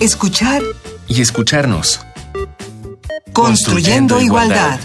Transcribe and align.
escuchar 0.00 0.62
y 1.08 1.20
escucharnos. 1.20 2.00
Construyendo, 3.32 4.20
igualdad. 4.20 4.78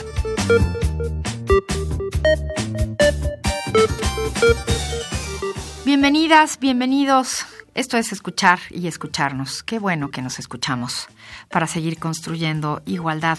Bienvenidas, 5.86 6.60
bienvenidos. 6.60 7.46
Esto 7.76 7.98
es 7.98 8.12
escuchar 8.12 8.60
y 8.72 8.88
escucharnos. 8.88 9.62
Qué 9.64 9.78
bueno 9.78 10.10
que 10.10 10.22
nos 10.22 10.40
escuchamos 10.40 11.08
para 11.50 11.68
seguir 11.68 12.00
construyendo 12.00 12.82
igualdad. 12.86 13.38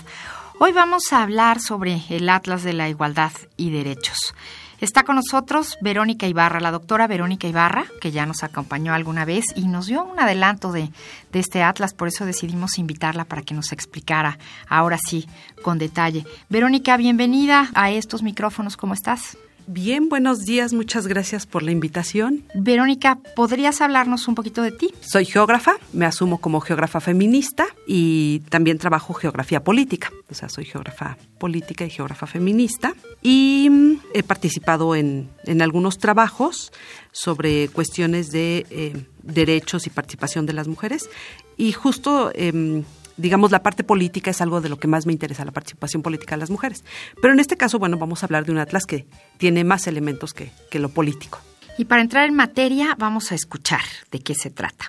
Hoy 0.60 0.72
vamos 0.72 1.12
a 1.12 1.22
hablar 1.22 1.60
sobre 1.60 2.02
el 2.10 2.28
Atlas 2.28 2.62
de 2.62 2.72
la 2.72 2.88
Igualdad 2.88 3.32
y 3.56 3.70
Derechos. 3.70 4.34
Está 4.80 5.04
con 5.04 5.16
nosotros 5.16 5.78
Verónica 5.80 6.26
Ibarra, 6.26 6.60
la 6.60 6.70
doctora 6.70 7.06
Verónica 7.06 7.46
Ibarra, 7.46 7.86
que 8.00 8.10
ya 8.10 8.26
nos 8.26 8.42
acompañó 8.42 8.92
alguna 8.92 9.24
vez 9.24 9.44
y 9.54 9.66
nos 9.66 9.86
dio 9.86 10.04
un 10.04 10.18
adelanto 10.18 10.72
de, 10.72 10.90
este 11.32 11.62
atlas, 11.62 11.94
por 11.94 12.08
eso 12.08 12.26
decidimos 12.26 12.78
invitarla 12.78 13.24
para 13.24 13.42
que 13.42 13.54
nos 13.54 13.72
explicara 13.72 14.38
ahora 14.68 14.98
sí 14.98 15.28
con 15.62 15.78
detalle. 15.78 16.24
Verónica, 16.48 16.96
bienvenida 16.96 17.70
a 17.74 17.90
estos 17.90 18.22
micrófonos, 18.22 18.76
¿cómo 18.76 18.94
estás? 18.94 19.36
Bien, 19.66 20.10
buenos 20.10 20.44
días, 20.44 20.74
muchas 20.74 21.06
gracias 21.06 21.46
por 21.46 21.62
la 21.62 21.70
invitación. 21.70 22.44
Verónica, 22.54 23.18
¿podrías 23.34 23.80
hablarnos 23.80 24.28
un 24.28 24.34
poquito 24.34 24.60
de 24.60 24.72
ti? 24.72 24.92
Soy 25.00 25.24
geógrafa, 25.24 25.76
me 25.94 26.04
asumo 26.04 26.38
como 26.38 26.60
geógrafa 26.60 27.00
feminista 27.00 27.66
y 27.86 28.40
también 28.50 28.76
trabajo 28.76 29.14
geografía 29.14 29.64
política, 29.64 30.12
o 30.30 30.34
sea, 30.34 30.50
soy 30.50 30.66
geógrafa 30.66 31.16
política 31.38 31.86
y 31.86 31.90
geógrafa 31.90 32.26
feminista 32.26 32.94
y 33.22 33.68
mm, 33.70 34.00
he 34.12 34.22
participado 34.22 34.94
en, 34.94 35.30
en 35.44 35.62
algunos 35.62 35.98
trabajos 35.98 36.70
sobre 37.12 37.68
cuestiones 37.68 38.30
de 38.32 38.66
eh, 38.68 39.06
derechos 39.22 39.86
y 39.86 39.90
participación 39.90 40.44
de 40.44 40.52
las 40.52 40.68
mujeres 40.68 41.08
y 41.56 41.72
justo... 41.72 42.30
Eh, 42.34 42.82
digamos, 43.16 43.50
la 43.50 43.62
parte 43.62 43.84
política 43.84 44.30
es 44.30 44.40
algo 44.40 44.60
de 44.60 44.68
lo 44.68 44.78
que 44.78 44.88
más 44.88 45.06
me 45.06 45.12
interesa, 45.12 45.44
la 45.44 45.52
participación 45.52 46.02
política 46.02 46.34
de 46.34 46.40
las 46.40 46.50
mujeres. 46.50 46.84
Pero 47.20 47.32
en 47.34 47.40
este 47.40 47.56
caso, 47.56 47.78
bueno, 47.78 47.98
vamos 47.98 48.22
a 48.22 48.26
hablar 48.26 48.44
de 48.44 48.52
un 48.52 48.58
atlas 48.58 48.86
que 48.86 49.06
tiene 49.38 49.64
más 49.64 49.86
elementos 49.86 50.32
que, 50.32 50.52
que 50.70 50.78
lo 50.78 50.88
político. 50.88 51.40
Y 51.78 51.86
para 51.86 52.02
entrar 52.02 52.26
en 52.26 52.34
materia, 52.34 52.94
vamos 52.98 53.32
a 53.32 53.34
escuchar 53.34 53.82
de 54.10 54.20
qué 54.20 54.34
se 54.34 54.50
trata. 54.50 54.88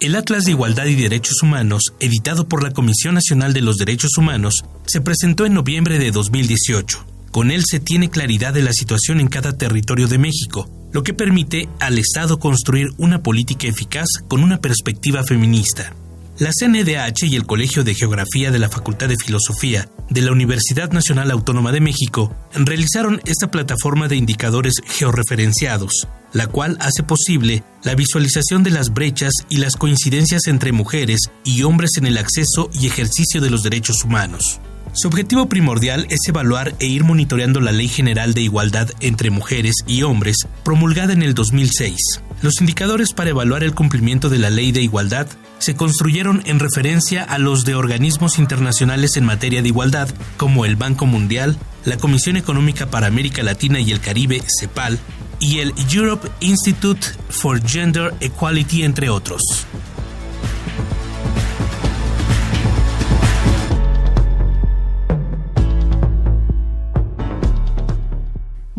El 0.00 0.16
Atlas 0.16 0.46
de 0.46 0.52
Igualdad 0.52 0.86
y 0.86 0.94
Derechos 0.94 1.42
Humanos, 1.42 1.92
editado 2.00 2.48
por 2.48 2.62
la 2.62 2.70
Comisión 2.70 3.14
Nacional 3.14 3.52
de 3.52 3.60
los 3.60 3.76
Derechos 3.76 4.16
Humanos, 4.16 4.64
se 4.86 5.02
presentó 5.02 5.44
en 5.44 5.52
noviembre 5.52 5.98
de 5.98 6.10
2018. 6.10 7.04
Con 7.30 7.50
él 7.50 7.64
se 7.66 7.80
tiene 7.80 8.08
claridad 8.08 8.54
de 8.54 8.62
la 8.62 8.72
situación 8.72 9.20
en 9.20 9.28
cada 9.28 9.58
territorio 9.58 10.08
de 10.08 10.16
México, 10.16 10.70
lo 10.92 11.02
que 11.02 11.14
permite 11.14 11.68
al 11.78 11.98
Estado 11.98 12.38
construir 12.38 12.92
una 12.98 13.22
política 13.22 13.68
eficaz 13.68 14.08
con 14.28 14.42
una 14.42 14.60
perspectiva 14.60 15.22
feminista. 15.24 15.94
La 16.38 16.52
CNDH 16.58 17.24
y 17.24 17.36
el 17.36 17.44
Colegio 17.44 17.84
de 17.84 17.94
Geografía 17.94 18.50
de 18.50 18.58
la 18.58 18.70
Facultad 18.70 19.08
de 19.08 19.16
Filosofía 19.18 19.90
de 20.08 20.22
la 20.22 20.32
Universidad 20.32 20.90
Nacional 20.90 21.30
Autónoma 21.30 21.70
de 21.70 21.82
México 21.82 22.34
realizaron 22.54 23.20
esta 23.26 23.50
plataforma 23.50 24.08
de 24.08 24.16
indicadores 24.16 24.76
georreferenciados, 24.86 26.08
la 26.32 26.46
cual 26.46 26.78
hace 26.80 27.02
posible 27.02 27.62
la 27.84 27.94
visualización 27.94 28.62
de 28.62 28.70
las 28.70 28.94
brechas 28.94 29.34
y 29.50 29.58
las 29.58 29.76
coincidencias 29.76 30.46
entre 30.46 30.72
mujeres 30.72 31.20
y 31.44 31.62
hombres 31.62 31.90
en 31.98 32.06
el 32.06 32.16
acceso 32.16 32.70
y 32.72 32.86
ejercicio 32.86 33.42
de 33.42 33.50
los 33.50 33.62
derechos 33.62 34.02
humanos. 34.02 34.60
Su 34.92 35.06
objetivo 35.06 35.48
primordial 35.48 36.06
es 36.10 36.18
evaluar 36.26 36.74
e 36.80 36.86
ir 36.86 37.04
monitoreando 37.04 37.60
la 37.60 37.70
Ley 37.70 37.86
General 37.86 38.34
de 38.34 38.42
Igualdad 38.42 38.90
entre 39.00 39.30
Mujeres 39.30 39.76
y 39.86 40.02
Hombres, 40.02 40.36
promulgada 40.64 41.12
en 41.12 41.22
el 41.22 41.32
2006. 41.34 41.96
Los 42.42 42.60
indicadores 42.60 43.12
para 43.12 43.30
evaluar 43.30 43.62
el 43.62 43.72
cumplimiento 43.72 44.28
de 44.28 44.38
la 44.38 44.50
Ley 44.50 44.72
de 44.72 44.82
Igualdad 44.82 45.28
se 45.58 45.76
construyeron 45.76 46.42
en 46.44 46.58
referencia 46.58 47.22
a 47.22 47.38
los 47.38 47.64
de 47.64 47.76
organismos 47.76 48.38
internacionales 48.38 49.16
en 49.16 49.24
materia 49.24 49.62
de 49.62 49.68
igualdad, 49.68 50.08
como 50.36 50.64
el 50.64 50.74
Banco 50.74 51.06
Mundial, 51.06 51.56
la 51.84 51.96
Comisión 51.96 52.36
Económica 52.36 52.90
para 52.90 53.06
América 53.06 53.44
Latina 53.44 53.78
y 53.78 53.92
el 53.92 54.00
Caribe, 54.00 54.42
CEPAL, 54.58 54.98
y 55.38 55.60
el 55.60 55.72
Europe 55.92 56.28
Institute 56.40 57.06
for 57.28 57.62
Gender 57.66 58.12
Equality, 58.20 58.82
entre 58.82 59.08
otros. 59.08 59.66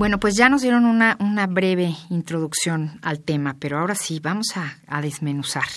Bueno, 0.01 0.19
pues 0.19 0.35
ya 0.35 0.49
nos 0.49 0.63
dieron 0.63 0.85
una, 0.85 1.15
una 1.19 1.45
breve 1.45 1.95
introducción 2.09 2.97
al 3.03 3.19
tema, 3.19 3.57
pero 3.59 3.77
ahora 3.77 3.93
sí, 3.93 4.19
vamos 4.19 4.47
a, 4.55 4.99
desmenuzar. 4.99 5.67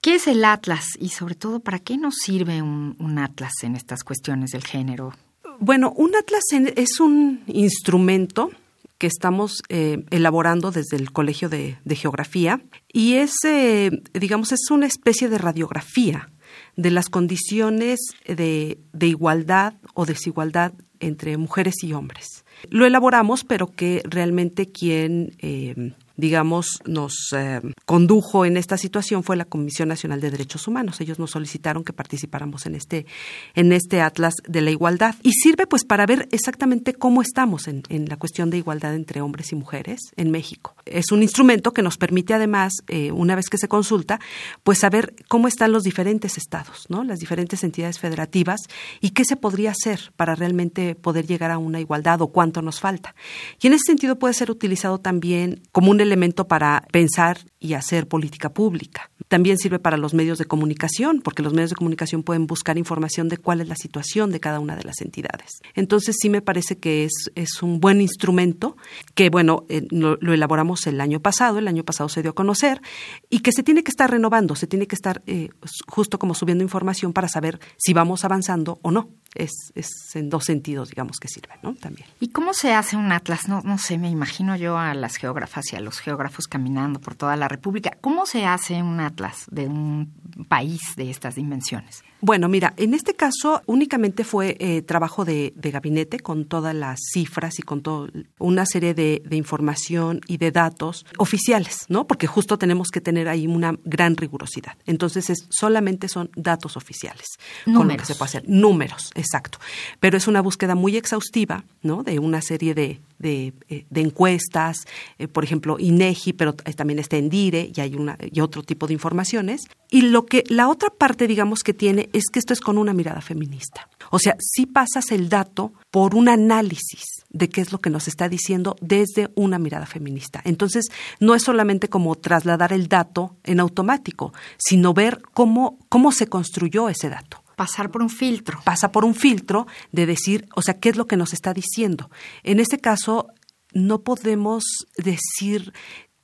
¿Qué 0.00 0.14
es 0.14 0.28
el 0.28 0.44
Atlas 0.44 0.90
y 1.00 1.08
sobre 1.08 1.34
todo 1.34 1.58
para 1.58 1.80
qué 1.80 1.98
nos 1.98 2.14
sirve 2.22 2.62
un, 2.62 3.18
Atlas 3.18 3.50
en 3.62 3.74
estas 3.74 4.04
cuestiones 4.04 4.52
del 4.52 4.62
género? 4.62 5.12
Bueno, 5.58 5.92
un 5.96 6.14
Atlas 6.14 6.44
es 6.76 7.00
un 7.00 7.42
instrumento 7.48 8.52
que 8.98 9.08
estamos 9.08 9.60
eh, 9.68 10.04
elaborando 10.10 10.70
desde 10.70 10.96
el 10.96 11.10
Colegio 11.10 11.48
de, 11.48 11.76
Geografía 11.96 12.60
y 12.92 13.14
es, 13.14 13.34
eh, 13.44 13.90
digamos, 14.12 14.52
es 14.52 14.70
una 14.70 14.86
especie 14.86 15.28
de 15.28 15.38
radiografía 15.38 16.30
de 16.76 16.92
las 16.92 17.08
condiciones 17.08 17.98
de 18.24 18.78
igualdad 19.00 19.74
o 19.94 20.06
desigualdad 20.06 20.74
entre 21.00 21.36
mujeres 21.38 21.82
y 21.82 21.92
hombres. 21.92 22.43
Lo 22.70 22.86
elaboramos, 22.86 23.44
pero 23.44 23.68
que 23.74 24.02
realmente 24.04 24.70
quien 24.70 25.32
eh, 25.38 25.92
digamos, 26.16 26.80
nos 26.86 27.32
eh, 27.36 27.60
condujo 27.84 28.44
en 28.44 28.56
esta 28.56 28.76
situación 28.76 29.22
fue 29.22 29.36
la 29.36 29.44
Comisión 29.44 29.88
Nacional 29.88 30.20
de 30.20 30.30
Derechos 30.30 30.68
Humanos. 30.68 31.00
Ellos 31.00 31.18
nos 31.18 31.32
solicitaron 31.32 31.84
que 31.84 31.92
participáramos 31.92 32.66
en 32.66 32.74
este, 32.74 33.06
en 33.54 33.72
este 33.72 34.00
Atlas 34.00 34.34
de 34.46 34.60
la 34.60 34.70
Igualdad. 34.70 35.14
Y 35.22 35.32
sirve 35.32 35.66
pues 35.66 35.84
para 35.84 36.06
ver 36.06 36.28
exactamente 36.30 36.94
cómo 36.94 37.22
estamos 37.22 37.68
en, 37.68 37.82
en 37.88 38.08
la 38.08 38.16
cuestión 38.16 38.50
de 38.50 38.58
igualdad 38.58 38.94
entre 38.94 39.20
hombres 39.20 39.52
y 39.52 39.56
mujeres 39.56 40.00
en 40.16 40.30
México. 40.30 40.74
Es 40.86 41.12
un 41.12 41.22
instrumento 41.22 41.72
que 41.72 41.82
nos 41.82 41.96
permite 41.96 42.34
además, 42.34 42.72
eh, 42.88 43.12
una 43.12 43.34
vez 43.34 43.48
que 43.48 43.58
se 43.58 43.68
consulta, 43.68 44.20
pues 44.62 44.78
saber 44.78 45.14
cómo 45.28 45.48
están 45.48 45.72
los 45.72 45.82
diferentes 45.82 46.38
estados, 46.38 46.86
¿no? 46.88 47.04
Las 47.04 47.18
diferentes 47.18 47.64
entidades 47.64 47.98
federativas 47.98 48.60
y 49.00 49.10
qué 49.10 49.24
se 49.24 49.36
podría 49.36 49.72
hacer 49.72 50.12
para 50.16 50.34
realmente 50.34 50.94
poder 50.94 51.26
llegar 51.26 51.50
a 51.50 51.58
una 51.58 51.80
igualdad 51.80 52.20
o 52.22 52.28
cuánto 52.28 52.62
nos 52.62 52.80
falta. 52.80 53.14
Y 53.60 53.66
en 53.66 53.74
ese 53.74 53.84
sentido 53.86 54.18
puede 54.18 54.34
ser 54.34 54.50
utilizado 54.50 54.98
también 54.98 55.62
como 55.72 55.90
un 55.90 56.00
elemento 56.04 56.46
para 56.46 56.86
pensar 56.92 57.38
y 57.58 57.74
hacer 57.74 58.06
política 58.06 58.52
pública. 58.52 59.10
También 59.28 59.56
sirve 59.56 59.78
para 59.78 59.96
los 59.96 60.12
medios 60.12 60.38
de 60.38 60.44
comunicación, 60.44 61.22
porque 61.22 61.42
los 61.42 61.54
medios 61.54 61.70
de 61.70 61.76
comunicación 61.76 62.22
pueden 62.22 62.46
buscar 62.46 62.76
información 62.76 63.28
de 63.28 63.38
cuál 63.38 63.62
es 63.62 63.68
la 63.68 63.74
situación 63.74 64.30
de 64.30 64.38
cada 64.38 64.60
una 64.60 64.76
de 64.76 64.84
las 64.84 65.00
entidades. 65.00 65.62
Entonces 65.74 66.16
sí 66.20 66.28
me 66.28 66.42
parece 66.42 66.78
que 66.78 67.04
es, 67.04 67.30
es 67.34 67.62
un 67.62 67.80
buen 67.80 68.00
instrumento 68.00 68.76
que, 69.14 69.30
bueno, 69.30 69.64
eh, 69.68 69.86
lo, 69.90 70.18
elaboramos 70.20 70.86
el 70.86 71.00
año 71.00 71.20
pasado, 71.20 71.58
el 71.58 71.68
año 71.68 71.84
pasado 71.84 72.08
se 72.08 72.22
dio 72.22 72.32
a 72.32 72.34
conocer, 72.34 72.82
y 73.30 73.40
que 73.40 73.52
se 73.52 73.62
tiene 73.62 73.82
que 73.82 73.90
estar 73.90 74.10
renovando, 74.10 74.54
se 74.56 74.66
tiene 74.66 74.86
que 74.86 74.94
estar 74.94 75.22
eh, 75.26 75.48
justo 75.88 76.18
como 76.18 76.34
subiendo 76.34 76.62
información 76.62 77.12
para 77.12 77.28
saber 77.28 77.60
si 77.78 77.94
vamos 77.94 78.24
avanzando 78.24 78.78
o 78.82 78.90
no. 78.90 79.08
Es, 79.34 79.50
es, 79.74 79.88
en 80.14 80.30
dos 80.30 80.44
sentidos, 80.44 80.90
digamos, 80.90 81.18
que 81.18 81.26
sirve, 81.26 81.54
¿no? 81.60 81.74
También. 81.74 82.06
¿Y 82.20 82.28
cómo 82.28 82.54
se 82.54 82.72
hace 82.72 82.96
un 82.96 83.10
atlas? 83.10 83.48
No, 83.48 83.62
no 83.64 83.78
sé, 83.78 83.98
me 83.98 84.08
imagino 84.08 84.54
yo 84.54 84.78
a 84.78 84.94
las 84.94 85.16
geógrafas 85.16 85.72
y 85.72 85.76
a 85.76 85.80
los 85.80 85.93
geógrafos 86.00 86.46
caminando 86.46 87.00
por 87.00 87.14
toda 87.14 87.36
la 87.36 87.48
República. 87.48 87.96
¿Cómo 88.00 88.26
se 88.26 88.46
hace 88.46 88.82
un 88.82 89.00
atlas 89.00 89.46
de 89.50 89.66
un 89.66 90.12
país 90.48 90.80
de 90.96 91.10
estas 91.10 91.34
dimensiones? 91.34 92.04
Bueno, 92.20 92.48
mira, 92.48 92.72
en 92.78 92.94
este 92.94 93.14
caso 93.14 93.60
únicamente 93.66 94.24
fue 94.24 94.56
eh, 94.58 94.80
trabajo 94.80 95.26
de, 95.26 95.52
de, 95.56 95.70
gabinete 95.70 96.20
con 96.20 96.46
todas 96.46 96.74
las 96.74 96.98
cifras 97.12 97.58
y 97.58 97.62
con 97.62 97.82
toda 97.82 98.08
una 98.38 98.64
serie 98.64 98.94
de, 98.94 99.22
de, 99.26 99.36
información 99.36 100.22
y 100.26 100.38
de 100.38 100.50
datos 100.50 101.04
oficiales, 101.18 101.84
¿no? 101.88 102.06
Porque 102.06 102.26
justo 102.26 102.56
tenemos 102.56 102.88
que 102.88 103.02
tener 103.02 103.28
ahí 103.28 103.46
una 103.46 103.76
gran 103.84 104.16
rigurosidad. 104.16 104.78
Entonces, 104.86 105.28
es, 105.28 105.46
solamente 105.50 106.08
son 106.08 106.30
datos 106.34 106.78
oficiales. 106.78 107.26
Números. 107.66 107.78
Con 107.78 107.88
lo 107.88 107.96
que 107.98 108.06
se 108.06 108.14
puede 108.14 108.28
hacer. 108.28 108.44
Números, 108.48 109.10
exacto. 109.14 109.58
Pero 110.00 110.16
es 110.16 110.26
una 110.26 110.40
búsqueda 110.40 110.74
muy 110.74 110.96
exhaustiva, 110.96 111.64
¿no? 111.82 112.02
De 112.02 112.18
una 112.18 112.40
serie 112.40 112.72
de, 112.72 113.00
eh, 113.22 113.52
de, 113.88 114.00
encuestas, 114.00 114.84
eh, 115.18 115.28
por 115.28 115.44
ejemplo, 115.44 115.76
INEGI, 115.84 116.32
pero 116.32 116.54
también 116.54 116.98
está 116.98 117.16
ENDIRE 117.16 117.70
y 117.74 117.80
hay 117.80 117.94
una 117.94 118.16
y 118.20 118.40
otro 118.40 118.62
tipo 118.62 118.86
de 118.86 118.94
informaciones. 118.94 119.62
Y 119.90 120.02
lo 120.02 120.26
que 120.26 120.44
la 120.48 120.68
otra 120.68 120.90
parte, 120.90 121.26
digamos, 121.26 121.62
que 121.62 121.74
tiene 121.74 122.08
es 122.12 122.24
que 122.32 122.38
esto 122.38 122.52
es 122.52 122.60
con 122.60 122.78
una 122.78 122.94
mirada 122.94 123.20
feminista. 123.20 123.88
O 124.10 124.18
sea, 124.18 124.36
si 124.38 124.66
pasas 124.66 125.10
el 125.10 125.28
dato 125.28 125.72
por 125.90 126.14
un 126.14 126.28
análisis 126.28 127.04
de 127.28 127.48
qué 127.48 127.60
es 127.60 127.72
lo 127.72 127.80
que 127.80 127.90
nos 127.90 128.08
está 128.08 128.28
diciendo 128.28 128.76
desde 128.80 129.30
una 129.34 129.58
mirada 129.58 129.86
feminista. 129.86 130.40
Entonces, 130.44 130.86
no 131.20 131.34
es 131.34 131.42
solamente 131.42 131.88
como 131.88 132.14
trasladar 132.14 132.72
el 132.72 132.88
dato 132.88 133.36
en 133.44 133.60
automático, 133.60 134.32
sino 134.56 134.94
ver 134.94 135.20
cómo, 135.32 135.78
cómo 135.88 136.12
se 136.12 136.28
construyó 136.28 136.88
ese 136.88 137.08
dato 137.10 137.44
pasar 137.54 137.90
por 137.90 138.02
un 138.02 138.10
filtro. 138.10 138.60
Pasa 138.64 138.90
por 138.90 139.04
un 139.04 139.14
filtro 139.14 139.66
de 139.92 140.06
decir, 140.06 140.48
o 140.56 140.62
sea, 140.62 140.80
qué 140.80 140.88
es 140.88 140.96
lo 140.96 141.06
que 141.06 141.16
nos 141.16 141.32
está 141.32 141.54
diciendo. 141.54 142.10
En 142.42 142.58
este 142.58 142.78
caso, 142.78 143.28
no 143.74 144.02
podemos 144.02 144.64
decir 144.96 145.72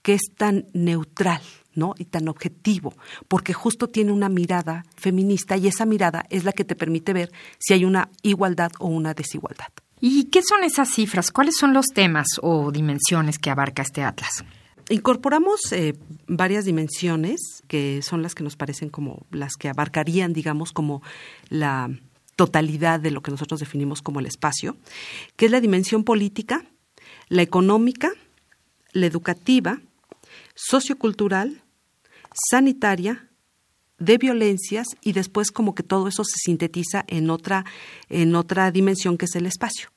que 0.03 0.15
es 0.15 0.23
tan 0.37 0.67
neutral. 0.73 1.43
¿no? 1.73 1.95
y 1.97 2.05
tan 2.07 2.27
objetivo, 2.27 2.95
porque 3.29 3.53
justo 3.53 3.87
tiene 3.89 4.11
una 4.11 4.29
mirada 4.29 4.85
feminista 4.97 5.57
y 5.57 5.69
esa 5.69 5.87
mirada 5.87 6.27
es 6.29 6.43
la 6.43 6.53
que 6.53 6.65
te 6.65 6.75
permite 6.75 7.13
ver 7.13 7.31
si 7.61 7.75
hay 7.75 7.85
una 7.85 8.11
igualdad 8.23 8.73
o 8.81 8.89
una 8.89 9.15
desigualdad. 9.15 9.69
¿Y 10.01 10.25
qué 10.25 10.43
son 10.43 10.65
esas 10.65 10.89
cifras? 10.93 11.31
¿Cuáles 11.31 11.57
son 11.57 11.73
los 11.73 11.87
temas 11.87 12.27
o 12.43 12.73
dimensiones 12.73 13.39
que 13.39 13.51
abarca 13.51 13.83
este 13.83 14.03
atlas? 14.03 14.45
Incorporamos 14.89 15.61
eh, 15.73 15.95
varias 16.27 16.65
dimensiones 16.65 17.63
que 17.69 18.01
son 18.03 18.23
las 18.23 18.35
que 18.35 18.43
nos 18.43 18.57
parecen 18.57 18.89
como 18.89 19.27
las 19.31 19.55
que 19.55 19.69
abarcarían, 19.69 20.33
digamos, 20.33 20.73
como 20.73 21.03
la 21.49 21.91
totalidad 22.35 22.99
de 22.99 23.11
lo 23.11 23.21
que 23.21 23.31
nosotros 23.31 23.61
definimos 23.61 24.01
como 24.01 24.19
el 24.19 24.27
espacio, 24.27 24.77
que 25.37 25.47
es 25.47 25.53
la 25.53 25.61
dimensión 25.61 26.05
política, 26.05 26.65
la 27.31 27.41
económica, 27.41 28.11
la 28.93 29.07
educativa, 29.07 29.81
sociocultural, 30.55 31.63
sanitaria, 32.51 33.27
de 33.99 34.19
violencias 34.19 34.87
y 35.03 35.13
después 35.13 35.51
como 35.51 35.75
que 35.75 35.83
todo 35.83 36.09
eso 36.09 36.25
se 36.25 36.37
sintetiza 36.39 37.05
en 37.07 37.29
otra 37.29 37.67
en 38.09 38.35
otra 38.35 38.71
dimensión 38.71 39.19
que 39.19 39.27
es 39.27 39.35
el 39.35 39.45
espacio 39.45 39.91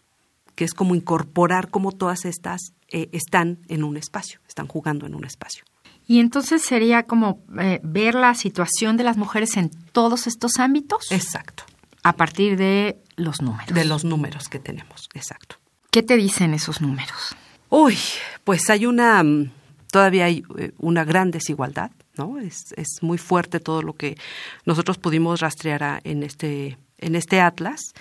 que 0.56 0.66
es 0.66 0.74
como 0.74 0.96
incorporar 0.96 1.70
como 1.70 1.92
todas 1.92 2.26
estas 2.26 2.74
eh, 2.90 3.10
están 3.12 3.60
en 3.68 3.84
un 3.84 3.98
espacio, 3.98 4.40
están 4.48 4.68
jugando 4.68 5.06
en 5.06 5.16
un 5.16 5.26
espacio. 5.26 5.64
Y 6.06 6.20
entonces 6.20 6.62
sería 6.62 7.04
como 7.04 7.42
eh, 7.60 7.80
ver 7.84 8.16
la 8.16 8.36
situación 8.36 8.98
de 8.98 9.04
las 9.04 9.18
mujeres 9.18 9.58
en 9.58 9.70
todos 9.70 10.28
estos 10.28 10.60
ámbitos. 10.60 11.12
Exacto. 11.12 11.64
A 12.04 12.14
partir 12.14 12.58
de 12.58 13.02
los 13.16 13.42
números. 13.42 13.74
De 13.74 13.86
los 13.86 14.04
números 14.04 14.50
que 14.50 14.60
tenemos, 14.60 15.10
exacto. 15.14 15.56
¿Qué 15.94 16.02
te 16.02 16.18
dicen 16.18 16.56
esos 16.56 16.82
números? 16.82 17.36
Uy, 17.70 17.96
pues 18.44 18.68
hay 18.72 18.88
una, 18.88 19.22
mm, 19.22 19.52
todavía 19.92 20.26
hay 20.26 20.44
eh, 20.58 20.72
una 20.80 21.06
gran 21.06 21.30
desigualdad, 21.30 21.92
¿no? 22.18 22.40
Es, 22.40 22.74
es 22.78 23.04
muy 23.04 23.20
fuerte 23.20 23.60
todo 23.60 23.84
lo 23.84 23.94
que 23.94 24.18
nosotros 24.66 24.98
pudimos 24.98 25.40
rastrear 25.40 26.02
en 26.04 26.24
este, 26.24 26.80
en 26.98 27.14
este 27.14 27.42
atlas. 27.42 27.94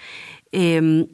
Em, 0.52 1.06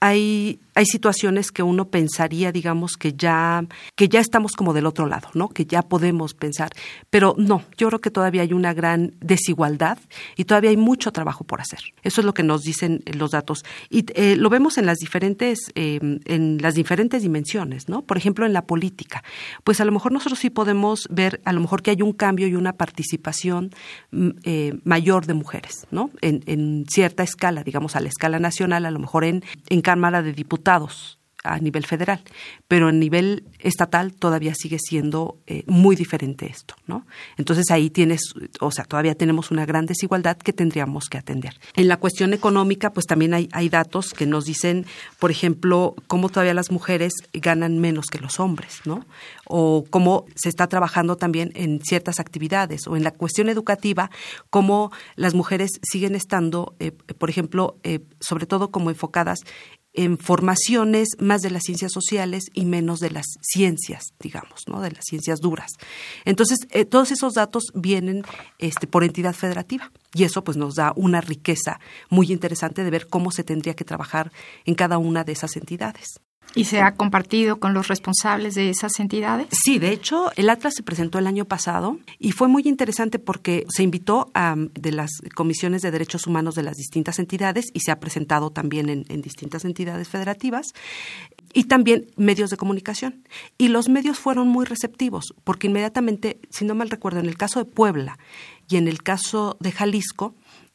hay, 0.00 0.58
hay 0.74 0.86
situaciones 0.86 1.52
que 1.52 1.62
uno 1.62 1.88
pensaría, 1.88 2.50
digamos, 2.50 2.96
que 2.96 3.12
ya, 3.12 3.64
que 3.94 4.08
ya 4.08 4.20
estamos 4.20 4.52
como 4.52 4.74
del 4.74 4.86
otro 4.86 5.06
lado, 5.06 5.28
¿no? 5.34 5.48
Que 5.48 5.66
ya 5.66 5.82
podemos 5.82 6.34
pensar. 6.34 6.70
Pero 7.10 7.34
no, 7.38 7.62
yo 7.76 7.88
creo 7.88 8.00
que 8.00 8.10
todavía 8.10 8.42
hay 8.42 8.52
una 8.52 8.74
gran 8.74 9.14
desigualdad 9.20 9.98
y 10.36 10.44
todavía 10.44 10.70
hay 10.70 10.76
mucho 10.76 11.12
trabajo 11.12 11.44
por 11.44 11.60
hacer. 11.60 11.80
Eso 12.02 12.20
es 12.20 12.24
lo 12.24 12.34
que 12.34 12.42
nos 12.42 12.62
dicen 12.62 13.02
los 13.06 13.30
datos. 13.30 13.64
Y 13.88 14.04
eh, 14.14 14.36
lo 14.36 14.50
vemos 14.50 14.76
en 14.76 14.86
las 14.86 14.98
diferentes, 14.98 15.70
eh, 15.76 16.00
en 16.24 16.58
las 16.60 16.74
diferentes 16.74 17.22
dimensiones, 17.22 17.88
¿no? 17.88 18.02
Por 18.02 18.16
ejemplo, 18.16 18.44
en 18.44 18.52
la 18.52 18.66
política. 18.66 19.22
Pues 19.62 19.80
a 19.80 19.84
lo 19.84 19.92
mejor 19.92 20.12
nosotros 20.12 20.40
sí 20.40 20.50
podemos 20.50 21.06
ver, 21.10 21.40
a 21.44 21.52
lo 21.52 21.60
mejor 21.60 21.82
que 21.82 21.92
hay 21.92 22.02
un 22.02 22.12
cambio 22.12 22.48
y 22.48 22.56
una 22.56 22.72
participación 22.72 23.70
mm, 24.10 24.28
eh, 24.42 24.74
mayor 24.82 25.26
de 25.26 25.34
mujeres, 25.34 25.86
¿no? 25.92 26.10
En, 26.20 26.42
en, 26.46 26.84
cierta 26.88 27.22
escala, 27.22 27.62
digamos, 27.62 27.94
a 27.96 28.00
la 28.00 28.08
escala 28.08 28.38
nacional, 28.38 28.86
a 28.86 28.90
lo 28.90 28.98
mejor 28.98 29.24
en, 29.24 29.44
en 29.68 29.80
Cámara 29.80 30.22
de 30.22 30.32
Diputados 30.32 30.63
a 31.44 31.58
nivel 31.58 31.84
federal, 31.84 32.22
pero 32.68 32.88
a 32.88 32.92
nivel 32.92 33.44
estatal 33.58 34.14
todavía 34.14 34.54
sigue 34.54 34.78
siendo 34.78 35.38
eh, 35.46 35.62
muy 35.66 35.94
diferente 35.94 36.46
esto, 36.46 36.74
¿no? 36.86 37.06
Entonces 37.36 37.70
ahí 37.70 37.90
tienes, 37.90 38.32
o 38.60 38.70
sea, 38.70 38.84
todavía 38.84 39.14
tenemos 39.14 39.50
una 39.50 39.66
gran 39.66 39.84
desigualdad 39.84 40.38
que 40.38 40.54
tendríamos 40.54 41.10
que 41.10 41.18
atender. 41.18 41.60
En 41.74 41.86
la 41.86 41.98
cuestión 41.98 42.32
económica, 42.32 42.94
pues 42.94 43.04
también 43.04 43.34
hay, 43.34 43.68
datos 43.68 44.14
que 44.14 44.24
nos 44.24 44.46
dicen, 44.46 44.86
por 45.18 45.30
ejemplo, 45.30 45.94
cómo 46.06 46.28
todavía 46.28 46.54
las 46.54 46.70
mujeres 46.70 47.12
ganan 47.32 47.78
menos 47.78 48.06
que 48.06 48.18
los 48.18 48.40
hombres, 48.40 48.80
¿no? 48.84 49.04
O 49.46 49.84
cómo 49.90 50.24
se 50.36 50.48
está 50.48 50.68
trabajando 50.68 51.16
también 51.16 51.50
en 51.54 51.80
ciertas 51.82 52.20
actividades, 52.20 52.86
o 52.86 52.96
en 52.96 53.04
la 53.04 53.10
cuestión 53.10 53.48
educativa, 53.48 54.10
cómo 54.48 54.92
las 55.16 55.34
mujeres 55.34 55.72
siguen 55.82 56.14
estando, 56.14 56.74
eh, 56.78 56.92
por 56.92 57.28
ejemplo, 57.28 57.76
eh, 57.82 58.00
sobre 58.20 58.46
todo 58.46 58.70
como 58.70 58.90
enfocadas 58.90 59.40
en 59.94 60.18
formaciones 60.18 61.08
más 61.18 61.40
de 61.40 61.50
las 61.50 61.62
ciencias 61.62 61.92
sociales 61.92 62.44
y 62.52 62.64
menos 62.66 62.98
de 62.98 63.10
las 63.10 63.26
ciencias, 63.40 64.12
digamos, 64.18 64.62
¿no? 64.66 64.80
de 64.80 64.90
las 64.90 65.04
ciencias 65.04 65.40
duras. 65.40 65.70
Entonces, 66.24 66.58
eh, 66.70 66.84
todos 66.84 67.12
esos 67.12 67.34
datos 67.34 67.64
vienen 67.74 68.22
este, 68.58 68.86
por 68.86 69.04
entidad 69.04 69.34
federativa 69.34 69.90
y 70.12 70.24
eso 70.24 70.44
pues 70.44 70.56
nos 70.56 70.74
da 70.74 70.92
una 70.96 71.20
riqueza 71.20 71.80
muy 72.10 72.30
interesante 72.32 72.84
de 72.84 72.90
ver 72.90 73.06
cómo 73.06 73.30
se 73.30 73.44
tendría 73.44 73.74
que 73.74 73.84
trabajar 73.84 74.32
en 74.64 74.74
cada 74.74 74.98
una 74.98 75.24
de 75.24 75.32
esas 75.32 75.56
entidades. 75.56 76.20
¿Y 76.56 76.64
se 76.64 76.80
ha 76.80 76.94
compartido 76.94 77.58
con 77.58 77.74
los 77.74 77.88
responsables 77.88 78.54
de 78.54 78.70
esas 78.70 79.00
entidades? 79.00 79.48
Sí, 79.50 79.78
de 79.78 79.90
hecho, 79.90 80.30
el 80.36 80.48
Atlas 80.48 80.74
se 80.76 80.84
presentó 80.84 81.18
el 81.18 81.26
año 81.26 81.46
pasado 81.46 81.98
y 82.18 82.30
fue 82.30 82.46
muy 82.46 82.62
interesante 82.64 83.18
porque 83.18 83.66
se 83.68 83.82
invitó 83.82 84.30
a 84.34 84.54
de 84.56 84.92
las 84.92 85.10
comisiones 85.34 85.82
de 85.82 85.90
derechos 85.90 86.26
humanos 86.28 86.54
de 86.54 86.62
las 86.62 86.76
distintas 86.76 87.18
entidades 87.18 87.66
y 87.72 87.80
se 87.80 87.90
ha 87.90 87.98
presentado 87.98 88.50
también 88.50 88.88
en, 88.88 89.04
en 89.08 89.20
distintas 89.20 89.64
entidades 89.64 90.08
federativas 90.08 90.74
y 91.52 91.64
también 91.64 92.06
medios 92.16 92.50
de 92.50 92.56
comunicación. 92.56 93.24
Y 93.58 93.68
los 93.68 93.88
medios 93.88 94.18
fueron 94.18 94.48
muy 94.48 94.64
receptivos 94.64 95.34
porque 95.42 95.66
inmediatamente, 95.66 96.38
si 96.50 96.64
no 96.64 96.76
mal 96.76 96.90
recuerdo, 96.90 97.18
en 97.18 97.26
el 97.26 97.36
caso 97.36 97.58
de 97.58 97.64
Puebla 97.64 98.18
y 98.68 98.76
en 98.76 98.86
el 98.86 99.02
caso 99.02 99.56
de 99.60 99.72
Jalisco, 99.72 100.34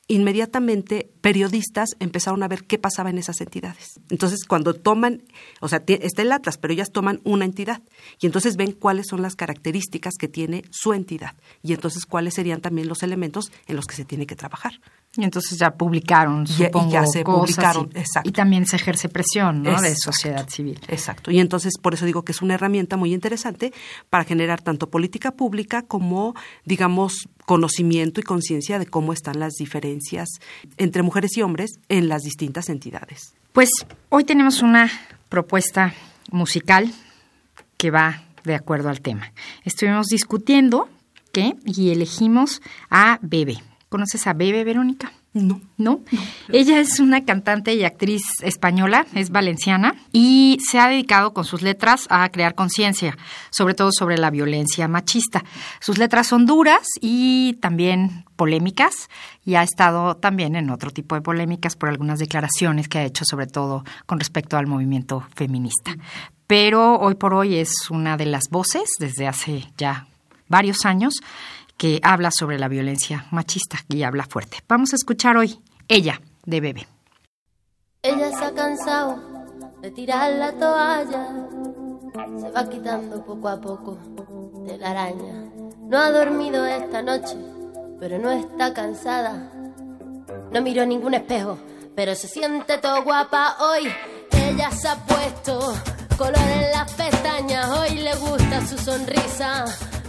inmediatamente 0.09 1.07
periodistas 1.21 1.89
empezaron 1.99 2.41
a 2.41 2.47
ver 2.47 2.65
qué 2.65 2.79
pasaba 2.79 3.11
en 3.11 3.19
esas 3.19 3.39
entidades. 3.41 3.99
Entonces, 4.09 4.43
cuando 4.45 4.73
toman, 4.73 5.23
o 5.61 5.69
sea, 5.69 5.83
está 5.87 6.23
el 6.23 6.31
Atlas, 6.31 6.57
pero 6.57 6.73
ellas 6.73 6.91
toman 6.91 7.21
una 7.23 7.45
entidad 7.45 7.81
y 8.19 8.25
entonces 8.25 8.57
ven 8.57 8.71
cuáles 8.71 9.07
son 9.07 9.21
las 9.21 9.35
características 9.35 10.15
que 10.19 10.27
tiene 10.27 10.63
su 10.71 10.93
entidad 10.93 11.35
y 11.61 11.73
entonces 11.73 12.05
cuáles 12.07 12.33
serían 12.33 12.59
también 12.59 12.87
los 12.87 13.03
elementos 13.03 13.51
en 13.67 13.75
los 13.75 13.85
que 13.85 13.95
se 13.95 14.03
tiene 14.03 14.25
que 14.25 14.35
trabajar. 14.35 14.81
Y 15.17 15.23
entonces 15.23 15.57
ya 15.57 15.71
publicaron, 15.71 16.45
supongo, 16.45 16.89
y 16.89 16.91
ya 16.91 17.05
se 17.07 17.23
publicaron, 17.23 17.89
y, 17.95 17.97
exacto. 17.97 18.29
Y 18.29 18.31
también 18.31 18.67
se 18.67 18.75
ejerce 18.75 19.09
presión, 19.09 19.63
¿no? 19.63 19.81
De 19.81 19.95
sociedad 19.95 20.47
civil. 20.47 20.79
Exacto. 20.87 21.31
Y 21.31 21.39
entonces 21.39 21.73
por 21.81 21.95
eso 21.95 22.05
digo 22.05 22.23
que 22.23 22.31
es 22.31 22.43
una 22.43 22.53
herramienta 22.53 22.95
muy 22.95 23.11
interesante 23.13 23.73
para 24.11 24.23
generar 24.23 24.61
tanto 24.61 24.89
política 24.89 25.31
pública 25.31 25.81
como, 25.81 26.35
digamos, 26.63 27.27
conocimiento 27.45 28.19
y 28.19 28.23
conciencia 28.23 28.77
de 28.77 28.85
cómo 28.85 29.11
están 29.11 29.39
las 29.39 29.53
diferencias 29.55 30.29
entre 30.77 31.01
mujeres 31.01 31.35
y 31.37 31.41
hombres 31.41 31.79
en 31.89 32.07
las 32.07 32.21
distintas 32.21 32.69
entidades. 32.69 33.33
Pues 33.51 33.69
hoy 34.09 34.25
tenemos 34.25 34.61
una 34.61 34.91
propuesta 35.27 35.95
musical 36.31 36.93
que 37.77 37.89
va 37.89 38.21
de 38.43 38.53
acuerdo 38.53 38.89
al 38.89 39.01
tema. 39.01 39.33
Estuvimos 39.63 40.05
discutiendo 40.07 40.87
qué 41.31 41.55
y 41.65 41.89
elegimos 41.89 42.61
a 42.91 43.17
Bebe. 43.23 43.57
¿Conoces 43.89 44.27
a 44.27 44.33
Bebe, 44.33 44.63
Verónica? 44.63 45.11
No. 45.33 45.61
¿No? 45.77 46.01
Ella 46.49 46.79
es 46.79 46.99
una 46.99 47.25
cantante 47.25 47.73
y 47.73 47.83
actriz 47.83 48.21
española, 48.41 49.07
es 49.15 49.31
valenciana 49.31 49.95
y 50.11 50.59
se 50.67 50.79
ha 50.79 50.87
dedicado 50.87 51.33
con 51.33 51.43
sus 51.43 51.63
letras 51.63 52.05
a 52.09 52.29
crear 52.29 52.53
conciencia, 52.53 53.17
sobre 53.49 53.73
todo 53.73 53.89
sobre 53.91 54.19
la 54.19 54.29
violencia 54.29 54.87
machista. 54.87 55.43
Sus 55.79 55.97
letras 55.97 56.27
son 56.27 56.45
duras 56.45 56.87
y 57.01 57.57
también 57.61 58.25
polémicas 58.35 59.09
y 59.43 59.55
ha 59.55 59.63
estado 59.63 60.17
también 60.17 60.55
en 60.55 60.69
otro 60.69 60.91
tipo 60.91 61.15
de 61.15 61.21
polémicas 61.21 61.75
por 61.75 61.89
algunas 61.89 62.19
declaraciones 62.19 62.87
que 62.87 62.99
ha 62.99 63.05
hecho, 63.05 63.23
sobre 63.25 63.47
todo 63.47 63.83
con 64.05 64.19
respecto 64.19 64.57
al 64.57 64.67
movimiento 64.67 65.27
feminista. 65.35 65.95
Pero 66.45 66.99
hoy 66.99 67.15
por 67.15 67.33
hoy 67.33 67.55
es 67.55 67.71
una 67.89 68.17
de 68.17 68.27
las 68.27 68.49
voces 68.51 68.89
desde 68.99 69.27
hace 69.27 69.65
ya 69.77 70.07
varios 70.47 70.85
años 70.85 71.13
que 71.79 72.01
habla 72.03 72.29
sobre 72.29 72.59
la 72.59 72.67
violencia 72.67 73.25
machista 73.31 73.77
y 73.87 74.03
habla 74.03 74.25
fuerte. 74.25 74.57
Vamos 74.67 74.91
a 74.91 74.97
escuchar 74.97 75.37
hoy 75.37 75.59
Ella 75.87 76.21
de 76.45 76.59
Bebe. 76.59 76.87
Ella 78.03 78.37
se 78.37 78.43
ha 78.43 78.53
cansado 78.53 79.17
de 79.81 79.89
tirar 79.89 80.33
la 80.33 80.51
toalla, 80.51 81.47
se 82.37 82.51
va 82.51 82.69
quitando 82.69 83.25
poco 83.25 83.47
a 83.47 83.61
poco 83.61 83.97
de 84.67 84.77
la 84.77 84.91
araña. 84.91 85.49
No 85.79 85.97
ha 85.97 86.11
dormido 86.11 86.65
esta 86.65 87.01
noche, 87.01 87.37
pero 87.97 88.19
no 88.19 88.29
está 88.29 88.73
cansada. 88.73 89.49
No 90.51 90.61
miró 90.61 90.85
ningún 90.85 91.13
espejo, 91.13 91.57
pero 91.95 92.13
se 92.13 92.27
siente 92.27 92.77
todo 92.79 93.03
guapa 93.03 93.55
hoy. 93.61 93.89
Ella 94.31 94.69
se 94.71 94.89
ha 94.89 94.97
puesto 95.05 95.59
color 96.17 96.35
en 96.37 96.71
las 96.71 96.91
pestañas, 96.91 97.69
hoy 97.69 97.99
le 97.99 98.13
gusta 98.15 98.67
su 98.67 98.77
sonrisa 98.77 99.63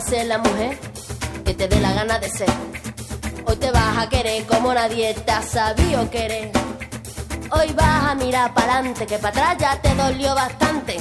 ser 0.00 0.26
la 0.26 0.38
mujer 0.38 0.78
que 1.44 1.54
te 1.54 1.68
dé 1.68 1.78
la 1.80 1.92
gana 1.92 2.18
de 2.18 2.28
ser. 2.28 2.48
Hoy 3.46 3.56
te 3.56 3.70
vas 3.70 3.98
a 3.98 4.08
querer 4.08 4.44
como 4.46 4.72
nadie 4.72 5.14
te 5.14 5.32
ha 5.32 5.42
sabido 5.42 6.08
querer. 6.10 6.50
Hoy 7.50 7.72
vas 7.74 8.10
a 8.10 8.14
mirar 8.14 8.54
para 8.54 8.74
adelante, 8.74 9.06
que 9.06 9.18
para 9.18 9.52
atrás 9.52 9.56
ya 9.58 9.82
te 9.82 9.94
dolió 9.94 10.34
bastante. 10.34 10.96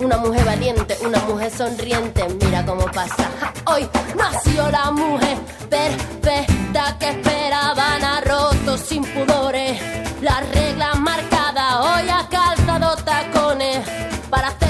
Una 0.00 0.16
mujer 0.16 0.44
valiente, 0.44 0.96
una 1.04 1.20
mujer 1.20 1.50
sonriente, 1.50 2.24
mira 2.42 2.64
cómo 2.64 2.86
pasa. 2.86 3.28
hoy 3.66 3.88
nació 4.16 4.70
la 4.70 4.90
mujer 4.90 5.36
perfecta 5.68 6.96
que 6.98 7.10
esperaban 7.10 8.02
a 8.02 8.20
roto 8.22 8.78
sin 8.78 9.04
pudores. 9.04 9.80
Las 10.22 10.48
reglas 10.50 10.98
marcadas, 10.98 11.76
hoy 11.80 12.08
ha 12.08 12.26
calzado 12.28 12.96
tacones 13.04 13.78
para 14.30 14.48
hacer 14.48 14.69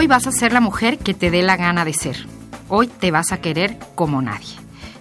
Hoy 0.00 0.06
vas 0.06 0.26
a 0.26 0.32
ser 0.32 0.54
la 0.54 0.62
mujer 0.62 0.96
que 0.96 1.12
te 1.12 1.30
dé 1.30 1.42
la 1.42 1.58
gana 1.58 1.84
de 1.84 1.92
ser. 1.92 2.16
Hoy 2.70 2.86
te 2.86 3.10
vas 3.10 3.32
a 3.32 3.42
querer 3.42 3.78
como 3.94 4.22
nadie. 4.22 4.56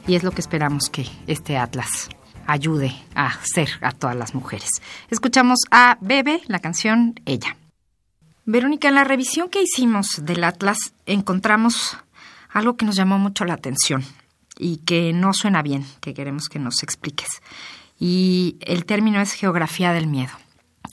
Y 0.05 0.15
es 0.15 0.23
lo 0.23 0.31
que 0.31 0.41
esperamos 0.41 0.89
que 0.89 1.07
este 1.25 1.57
Atlas 1.57 2.09
ayude 2.45 2.93
a 3.15 3.39
ser 3.45 3.69
a 3.79 3.93
todas 3.93 4.17
las 4.17 4.35
mujeres. 4.35 4.67
Escuchamos 5.09 5.59
a 5.71 5.97
Bebe, 6.01 6.41
la 6.47 6.59
canción 6.59 7.17
Ella. 7.25 7.55
Verónica, 8.43 8.89
en 8.89 8.95
la 8.95 9.05
revisión 9.05 9.47
que 9.47 9.63
hicimos 9.63 10.19
del 10.21 10.43
Atlas 10.43 10.91
encontramos 11.05 11.95
algo 12.51 12.75
que 12.75 12.85
nos 12.85 12.97
llamó 12.97 13.17
mucho 13.19 13.45
la 13.45 13.53
atención 13.53 14.03
y 14.57 14.79
que 14.79 15.13
no 15.13 15.31
suena 15.31 15.61
bien, 15.61 15.85
que 16.01 16.13
queremos 16.13 16.49
que 16.49 16.59
nos 16.59 16.83
expliques. 16.83 17.41
Y 17.97 18.57
el 18.59 18.83
término 18.83 19.21
es 19.21 19.31
geografía 19.31 19.93
del 19.93 20.07
miedo. 20.07 20.33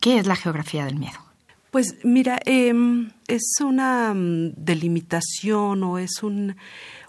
¿Qué 0.00 0.18
es 0.20 0.28
la 0.28 0.36
geografía 0.36 0.84
del 0.84 0.94
miedo? 0.94 1.25
Pues 1.70 1.96
mira, 2.04 2.40
em, 2.44 3.10
es 3.28 3.54
una 3.60 4.14
mm, 4.14 4.54
delimitación 4.56 5.82
o 5.82 5.98
es 5.98 6.22
un, 6.22 6.56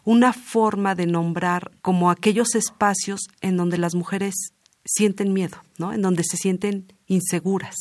una 0.04 0.34
forma 0.34 0.96
de 0.96 1.06
nombrar 1.06 1.72
como 1.82 2.10
aquellos 2.10 2.56
espacios 2.56 3.22
en 3.42 3.58
donde 3.58 3.78
las 3.78 3.94
mujeres 3.94 4.54
sienten 4.84 5.34
miedo, 5.34 5.58
¿no? 5.78 5.94
En 5.94 6.02
donde 6.02 6.24
se 6.24 6.38
sienten 6.38 6.94
inseguras. 7.08 7.76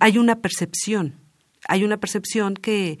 Hay 0.00 0.18
una 0.18 0.40
percepción, 0.40 1.14
hay 1.68 1.84
una 1.84 1.98
percepción 1.98 2.54
que, 2.54 2.98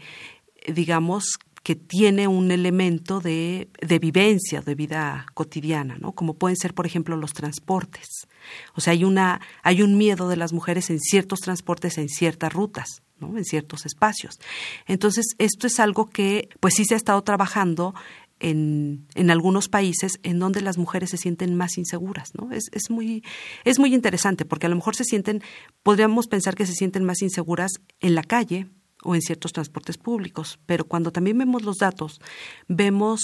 digamos, 0.66 1.38
que 1.62 1.74
tiene 1.74 2.28
un 2.28 2.50
elemento 2.50 3.20
de, 3.20 3.68
de 3.80 3.98
vivencia, 3.98 4.60
de 4.60 4.74
vida 4.74 5.26
cotidiana, 5.34 5.96
¿no? 5.98 6.12
Como 6.12 6.34
pueden 6.34 6.56
ser, 6.56 6.72
por 6.72 6.86
ejemplo, 6.86 7.16
los 7.16 7.32
transportes. 7.32 8.28
O 8.74 8.80
sea, 8.80 8.92
hay 8.92 9.04
una, 9.04 9.40
hay 9.62 9.82
un 9.82 9.98
miedo 9.98 10.28
de 10.28 10.36
las 10.36 10.52
mujeres 10.52 10.88
en 10.90 11.00
ciertos 11.00 11.40
transportes, 11.40 11.98
en 11.98 12.08
ciertas 12.08 12.52
rutas 12.52 13.02
en 13.20 13.44
ciertos 13.44 13.86
espacios. 13.86 14.38
Entonces, 14.86 15.34
esto 15.38 15.66
es 15.66 15.80
algo 15.80 16.08
que 16.08 16.48
pues 16.60 16.74
sí 16.74 16.84
se 16.84 16.94
ha 16.94 16.96
estado 16.96 17.22
trabajando 17.22 17.94
en, 18.40 19.06
en, 19.14 19.30
algunos 19.30 19.68
países 19.68 20.20
en 20.22 20.38
donde 20.38 20.60
las 20.60 20.78
mujeres 20.78 21.10
se 21.10 21.16
sienten 21.16 21.56
más 21.56 21.76
inseguras, 21.76 22.30
¿no? 22.34 22.52
Es, 22.52 22.64
es, 22.72 22.90
muy, 22.90 23.24
es 23.64 23.78
muy 23.78 23.94
interesante 23.94 24.44
porque 24.44 24.66
a 24.66 24.68
lo 24.68 24.76
mejor 24.76 24.94
se 24.94 25.04
sienten, 25.04 25.42
podríamos 25.82 26.28
pensar 26.28 26.54
que 26.54 26.66
se 26.66 26.74
sienten 26.74 27.04
más 27.04 27.22
inseguras 27.22 27.72
en 28.00 28.14
la 28.14 28.22
calle 28.22 28.68
o 29.02 29.14
en 29.14 29.22
ciertos 29.22 29.52
transportes 29.52 29.98
públicos, 29.98 30.58
pero 30.66 30.84
cuando 30.86 31.12
también 31.12 31.38
vemos 31.38 31.62
los 31.62 31.78
datos, 31.78 32.20
vemos 32.68 33.20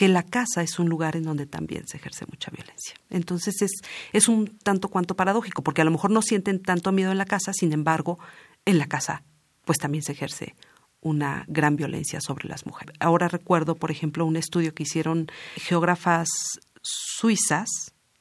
que 0.00 0.08
la 0.08 0.22
casa 0.22 0.62
es 0.62 0.78
un 0.78 0.88
lugar 0.88 1.14
en 1.14 1.24
donde 1.24 1.44
también 1.44 1.86
se 1.86 1.98
ejerce 1.98 2.24
mucha 2.26 2.50
violencia. 2.50 2.94
Entonces 3.10 3.60
es, 3.60 3.70
es 4.14 4.28
un 4.28 4.46
tanto 4.46 4.88
cuanto 4.88 5.14
paradójico, 5.14 5.62
porque 5.62 5.82
a 5.82 5.84
lo 5.84 5.90
mejor 5.90 6.10
no 6.10 6.22
sienten 6.22 6.62
tanto 6.62 6.90
miedo 6.90 7.12
en 7.12 7.18
la 7.18 7.26
casa, 7.26 7.52
sin 7.52 7.72
embargo, 7.74 8.18
en 8.64 8.78
la 8.78 8.86
casa, 8.86 9.24
pues 9.64 9.78
también 9.78 10.02
se 10.02 10.12
ejerce 10.12 10.54
una 11.00 11.44
gran 11.48 11.76
violencia 11.76 12.20
sobre 12.20 12.48
las 12.48 12.66
mujeres. 12.66 12.94
Ahora 13.00 13.28
recuerdo, 13.28 13.74
por 13.74 13.90
ejemplo, 13.90 14.26
un 14.26 14.36
estudio 14.36 14.74
que 14.74 14.82
hicieron 14.82 15.28
geógrafas 15.56 16.28
suizas 16.82 17.68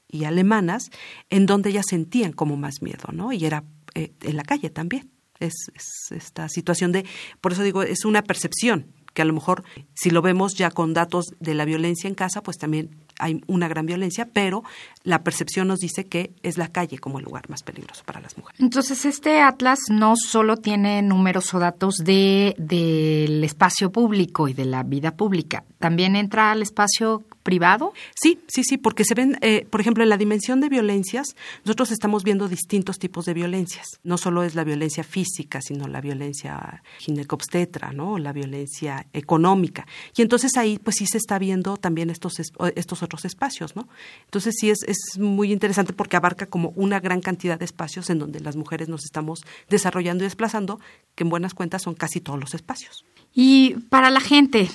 y 0.08 0.24
alemanas, 0.24 0.90
en 1.30 1.46
donde 1.46 1.70
ellas 1.70 1.86
sentían 1.90 2.34
como 2.34 2.58
más 2.58 2.82
miedo, 2.82 3.10
¿no? 3.12 3.32
Y 3.32 3.46
era 3.46 3.64
eh, 3.96 4.12
en 4.22 4.38
la 4.38 4.44
calle 4.44 4.70
también. 4.70 5.12
Es, 5.40 5.54
es, 5.74 6.12
esta 6.12 6.50
situación 6.50 6.92
de, 6.92 7.06
por 7.40 7.54
eso 7.54 7.64
digo, 7.64 7.84
es 7.84 8.04
una 8.04 8.24
percepción 8.24 8.94
que 9.20 9.24
a 9.24 9.26
lo 9.26 9.34
mejor 9.34 9.66
si 9.96 10.12
lo 10.12 10.22
vemos 10.22 10.54
ya 10.54 10.72
con 10.72 10.94
datos 10.94 11.26
de 11.42 11.54
la 11.54 11.66
violencia 11.66 12.08
en 12.08 12.16
casa, 12.16 12.42
pues 12.42 12.58
también 12.58 12.90
hay 13.20 13.42
una 13.48 13.68
gran 13.68 13.86
violencia, 13.86 14.30
pero 14.32 14.64
la 15.04 15.24
percepción 15.24 15.68
nos 15.68 15.80
dice 15.80 16.06
que 16.06 16.32
es 16.42 16.58
la 16.58 16.70
calle 16.70 17.00
como 17.00 17.20
el 17.20 17.26
lugar 17.26 17.50
más 17.50 17.62
peligroso 17.62 18.04
para 18.06 18.22
las 18.22 18.38
mujeres. 18.38 18.62
Entonces, 18.62 19.04
este 19.04 19.42
atlas 19.42 19.80
no 19.90 20.14
solo 20.16 20.56
tiene 20.56 21.02
números 21.02 21.54
o 21.54 21.60
datos 21.60 21.96
de 21.98 22.56
del 22.58 23.44
espacio 23.44 23.92
público 23.92 24.48
y 24.48 24.54
de 24.54 24.64
la 24.64 24.84
vida 24.84 25.12
pública, 25.18 25.66
también 25.80 26.16
entra 26.16 26.52
al 26.52 26.62
espacio 26.62 27.26
privado? 27.50 27.94
Sí, 28.14 28.40
sí, 28.48 28.64
sí, 28.64 28.78
porque 28.78 29.04
se 29.04 29.16
ven, 29.16 29.36
eh, 29.42 29.66
por 29.68 29.82
ejemplo, 29.82 30.04
en 30.04 30.10
la 30.10 30.18
dimensión 30.18 30.62
de 30.62 30.70
violencias, 30.70 31.36
nosotros 31.66 31.90
estamos 31.90 32.24
viendo 32.24 32.48
distintos 32.48 33.00
tipos 33.00 33.26
de 33.26 33.34
violencias. 33.34 33.88
No 34.04 34.20
solo 34.20 34.44
es 34.44 34.54
la 34.54 34.64
violencia 34.64 35.04
física, 35.04 35.60
sino 35.60 35.88
la 35.88 36.00
violencia 36.00 36.84
ginecobstetra, 37.00 37.92
¿no? 37.92 38.20
La 38.20 38.34
violencia 38.34 39.08
económica. 39.14 39.88
Y 40.16 40.22
entonces 40.22 40.58
ahí, 40.58 40.78
pues 40.78 40.98
sí 40.98 41.08
se 41.08 41.18
está 41.18 41.40
viendo 41.40 41.78
también 41.78 42.12
estos, 42.12 42.40
estos 42.76 43.02
otros 43.02 43.26
espacios, 43.26 43.76
¿no? 43.76 43.88
Entonces 44.26 44.54
sí 44.60 44.70
es, 44.70 44.84
es 44.84 45.18
muy 45.18 45.52
interesante 45.52 45.92
porque 45.92 46.16
abarca 46.16 46.46
como 46.46 46.70
una 46.76 47.00
gran 47.00 47.20
cantidad 47.22 47.58
de 47.58 47.66
espacios 47.66 48.12
en 48.12 48.20
donde 48.20 48.42
las 48.42 48.56
mujeres 48.56 48.90
nos 48.90 49.04
estamos 49.06 49.44
desarrollando 49.70 50.24
y 50.24 50.28
desplazando, 50.28 50.80
que 51.16 51.24
en 51.24 51.32
buenas 51.32 51.56
cuentas 51.56 51.82
son 51.82 51.96
casi 51.96 52.22
todos 52.22 52.40
los 52.40 52.54
espacios. 52.54 53.06
Y 53.34 53.76
para 53.90 54.12
la 54.12 54.20
gente 54.20 54.70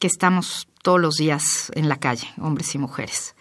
que 0.00 0.06
estamos 0.06 0.68
todos 0.82 1.00
los 1.00 1.14
días 1.16 1.70
en 1.74 1.88
la 1.88 1.96
calle, 1.96 2.28
hombres 2.38 2.74
y 2.74 2.78
mujeres. 2.78 3.34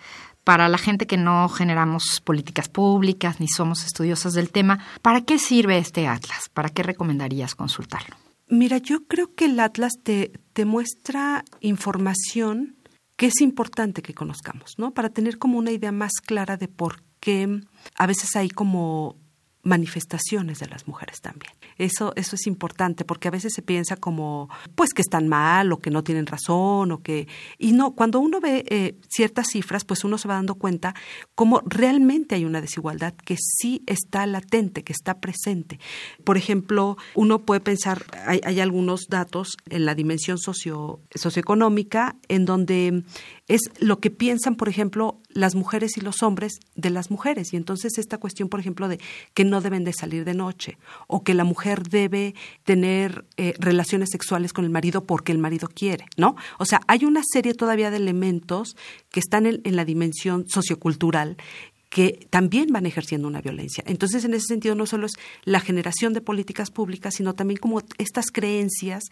Para 0.43 0.67
la 0.67 0.77
gente 0.77 1.07
que 1.07 1.17
no 1.17 1.48
generamos 1.50 2.22
políticas 2.22 2.67
públicas 2.67 3.39
ni 3.39 3.48
somos 3.48 3.86
estudiosas 3.86 4.33
del 4.33 4.50
tema, 4.50 4.79
¿para 5.01 5.22
qué 5.22 5.39
sirve 5.39 5.77
este 5.77 6.07
atlas? 6.07 6.50
¿Para 6.53 6.69
qué 6.69 6.83
recomendarías 6.83 7.55
consultarlo? 7.55 8.15
Mira, 8.50 8.77
yo 8.77 9.05
creo 9.07 9.33
que 9.33 9.45
el 9.45 9.60
Atlas 9.60 9.93
te, 10.03 10.33
te 10.51 10.65
muestra 10.65 11.43
información 11.62 12.75
que 13.15 13.27
es 13.27 13.41
importante 13.41 14.01
que 14.01 14.13
conozcamos, 14.13 14.74
¿no? 14.77 14.91
Para 14.91 15.10
tener 15.10 15.38
como 15.38 15.57
una 15.57 15.72
idea 15.72 15.91
más 15.91 16.13
clara 16.24 16.57
de 16.57 16.67
por 16.67 17.03
qué 17.19 17.62
a 17.95 18.05
veces 18.05 18.36
hay 18.36 18.50
como 18.50 19.15
manifestaciones 19.63 20.60
de 20.60 20.67
las 20.67 20.88
mujeres 20.88 21.22
también. 21.22 21.53
Eso, 21.77 22.13
eso 22.15 22.36
es 22.36 22.48
importante 22.48 23.05
porque 23.05 23.29
a 23.29 23.32
veces 23.32 23.53
se 23.53 23.62
piensa 23.62 23.96
como, 23.96 24.50
pues 24.75 24.93
que 24.93 25.01
están 25.01 25.29
mal 25.29 25.72
o 25.72 25.79
que 25.79 25.89
no 25.89 26.03
tienen 26.03 26.25
razón 26.25 26.91
o 26.91 27.01
que... 27.01 27.27
Y 27.58 27.72
no, 27.72 27.91
cuando 27.96 28.20
uno 28.20 28.41
ve 28.41 28.65
eh, 28.67 28.96
ciertas 29.10 29.48
cifras, 29.51 29.86
pues 29.86 30.03
uno 30.03 30.17
se 30.17 30.27
va 30.27 30.36
dando 30.36 30.55
cuenta 30.55 30.93
cómo 31.34 31.62
realmente 31.65 32.36
hay 32.36 32.43
una 32.43 32.62
desigualdad 32.62 33.13
que 33.13 33.38
sí 33.39 33.82
está 33.88 34.27
latente, 34.27 34.84
que 34.84 34.93
está 34.93 35.20
presente. 35.20 35.79
Por 36.25 36.36
ejemplo, 36.36 36.98
uno 37.15 37.39
puede 37.39 37.62
pensar, 37.62 38.03
hay, 38.25 38.41
hay 38.43 38.60
algunos 38.60 39.08
datos 39.08 39.55
en 39.70 39.86
la 39.86 39.96
dimensión 39.96 40.38
socio, 40.38 41.00
socioeconómica 41.15 42.17
en 42.27 42.46
donde 42.46 43.03
es 43.47 43.62
lo 43.79 44.00
que 44.00 44.09
piensan, 44.09 44.55
por 44.55 44.69
ejemplo, 44.69 45.19
las 45.29 45.55
mujeres 45.55 45.97
y 45.97 46.01
los 46.01 46.23
hombres 46.23 46.59
de 46.75 46.89
las 46.89 47.12
mujeres. 47.12 47.53
Y 47.53 47.57
entonces 47.57 47.97
esta 47.97 48.17
cuestión, 48.17 48.47
por 48.47 48.59
ejemplo, 48.59 48.88
de 48.88 49.00
que 49.33 49.43
no 49.43 49.59
deben 49.59 49.83
de 49.83 49.93
salir 49.93 50.23
de 50.23 50.33
noche 50.33 50.77
o 51.07 51.23
que 51.23 51.33
la 51.33 51.43
mujer 51.43 51.83
debe 51.83 52.35
tener 52.63 53.25
eh, 53.38 53.53
relaciones 53.59 54.09
sexuales 54.12 54.53
con 54.53 54.63
el 54.63 54.71
marido 54.71 55.03
porque 55.03 55.31
el 55.31 55.39
marido 55.39 55.67
quiere, 55.67 56.05
¿no? 56.15 56.35
O 56.57 56.65
sea, 56.65 56.81
hay 56.88 57.05
una 57.05 57.21
serie 57.23 57.53
todavía 57.53 57.91
de 57.91 57.97
elementos 57.97 58.77
que 59.12 59.19
están 59.19 59.45
en, 59.45 59.62
en 59.63 59.75
la 59.75 59.85
dimensión 59.85 60.45
sociocultural 60.47 61.38
que 61.93 62.25
también 62.31 62.69
van 62.71 62.88
ejerciendo 62.88 63.27
una 63.27 63.39
violencia. 63.39 63.83
Entonces, 63.85 64.25
en 64.25 64.33
ese 64.33 64.47
sentido, 64.47 64.73
no 64.73 64.88
solo 64.88 65.05
es 65.05 65.13
la 65.43 65.59
generación 65.59 66.13
de 66.13 66.21
políticas 66.21 66.71
públicas, 66.71 67.13
sino 67.13 67.35
también 67.35 67.59
como 67.59 67.83
estas 68.00 68.31
creencias 68.31 69.03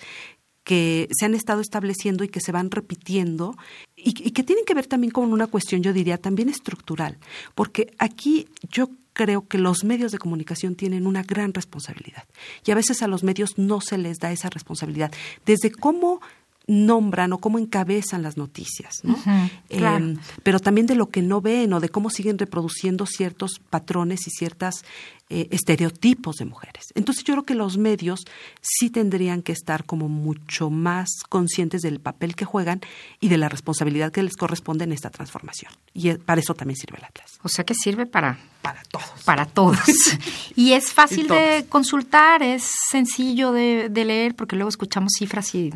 que 0.71 1.09
se 1.11 1.25
han 1.25 1.35
estado 1.35 1.59
estableciendo 1.59 2.23
y 2.23 2.29
que 2.29 2.39
se 2.39 2.53
van 2.53 2.71
repitiendo 2.71 3.57
y, 3.97 4.13
que 4.13 4.41
tienen 4.41 4.63
que 4.63 4.73
ver 4.73 4.87
también 4.87 5.11
con 5.11 5.33
una 5.33 5.47
cuestión, 5.47 5.83
yo 5.83 5.91
diría, 5.91 6.17
también 6.17 6.47
estructural, 6.47 7.17
porque 7.55 7.93
aquí 7.97 8.47
yo 8.71 8.89
creo 9.11 9.45
que 9.49 9.57
los 9.57 9.83
medios 9.83 10.13
de 10.13 10.17
comunicación 10.17 10.75
tienen 10.75 11.07
una 11.07 11.23
gran 11.23 11.53
responsabilidad 11.53 12.23
y 12.65 12.71
a 12.71 12.75
veces 12.75 13.01
a 13.01 13.09
los 13.09 13.21
medios 13.21 13.57
no 13.57 13.81
se 13.81 13.97
les 13.97 14.19
da 14.19 14.31
esa 14.31 14.49
responsabilidad, 14.49 15.11
desde 15.45 15.71
cómo 15.71 16.21
nombran 16.71 17.33
o 17.33 17.37
cómo 17.39 17.59
encabezan 17.59 18.23
las 18.23 18.37
noticias, 18.37 19.01
¿no? 19.03 19.17
Em, 19.67 20.17
pero 20.41 20.59
también 20.59 20.87
de 20.87 20.95
lo 20.95 21.09
que 21.09 21.21
no 21.21 21.41
ven 21.41 21.73
o 21.73 21.81
de 21.81 21.89
cómo 21.89 22.09
siguen 22.09 22.37
reproduciendo 22.37 23.05
ciertos 23.05 23.59
patrones 23.69 24.25
y 24.27 24.31
ciertos 24.31 24.85
eh, 25.29 25.49
estereotipos 25.51 26.37
de 26.37 26.45
mujeres. 26.45 26.85
Entonces 26.95 27.25
yo 27.25 27.33
creo 27.33 27.43
que 27.43 27.55
los 27.55 27.77
medios 27.77 28.21
sí 28.61 28.89
tendrían 28.89 29.41
que 29.41 29.51
estar 29.51 29.83
como 29.83 30.07
mucho 30.07 30.69
más 30.69 31.09
conscientes 31.27 31.81
del 31.81 31.99
papel 31.99 32.35
que 32.35 32.45
juegan 32.45 32.79
y 33.19 33.27
de 33.27 33.37
la 33.37 33.49
responsabilidad 33.49 34.13
que 34.13 34.23
les 34.23 34.37
corresponde 34.37 34.85
en 34.85 34.93
esta 34.93 35.09
transformación. 35.09 35.73
Y 35.93 36.09
eh, 36.09 36.19
para 36.19 36.39
eso 36.39 36.53
también 36.53 36.77
sirve 36.77 36.99
el 36.99 37.03
Atlas. 37.03 37.37
O 37.43 37.49
sea 37.49 37.65
que 37.65 37.73
sirve 37.75 38.05
para 38.05 38.39
para 38.61 38.83
todos. 38.83 39.23
Para 39.25 39.45
todos. 39.45 39.79
y 40.55 40.73
es 40.73 40.93
fácil 40.93 41.27
de 41.27 41.65
consultar, 41.67 42.43
es 42.43 42.71
sencillo 42.89 43.51
de, 43.51 43.89
de, 43.89 44.05
leer, 44.05 44.35
porque 44.35 44.55
luego 44.55 44.69
escuchamos 44.69 45.13
cifras 45.17 45.55
y 45.55 45.71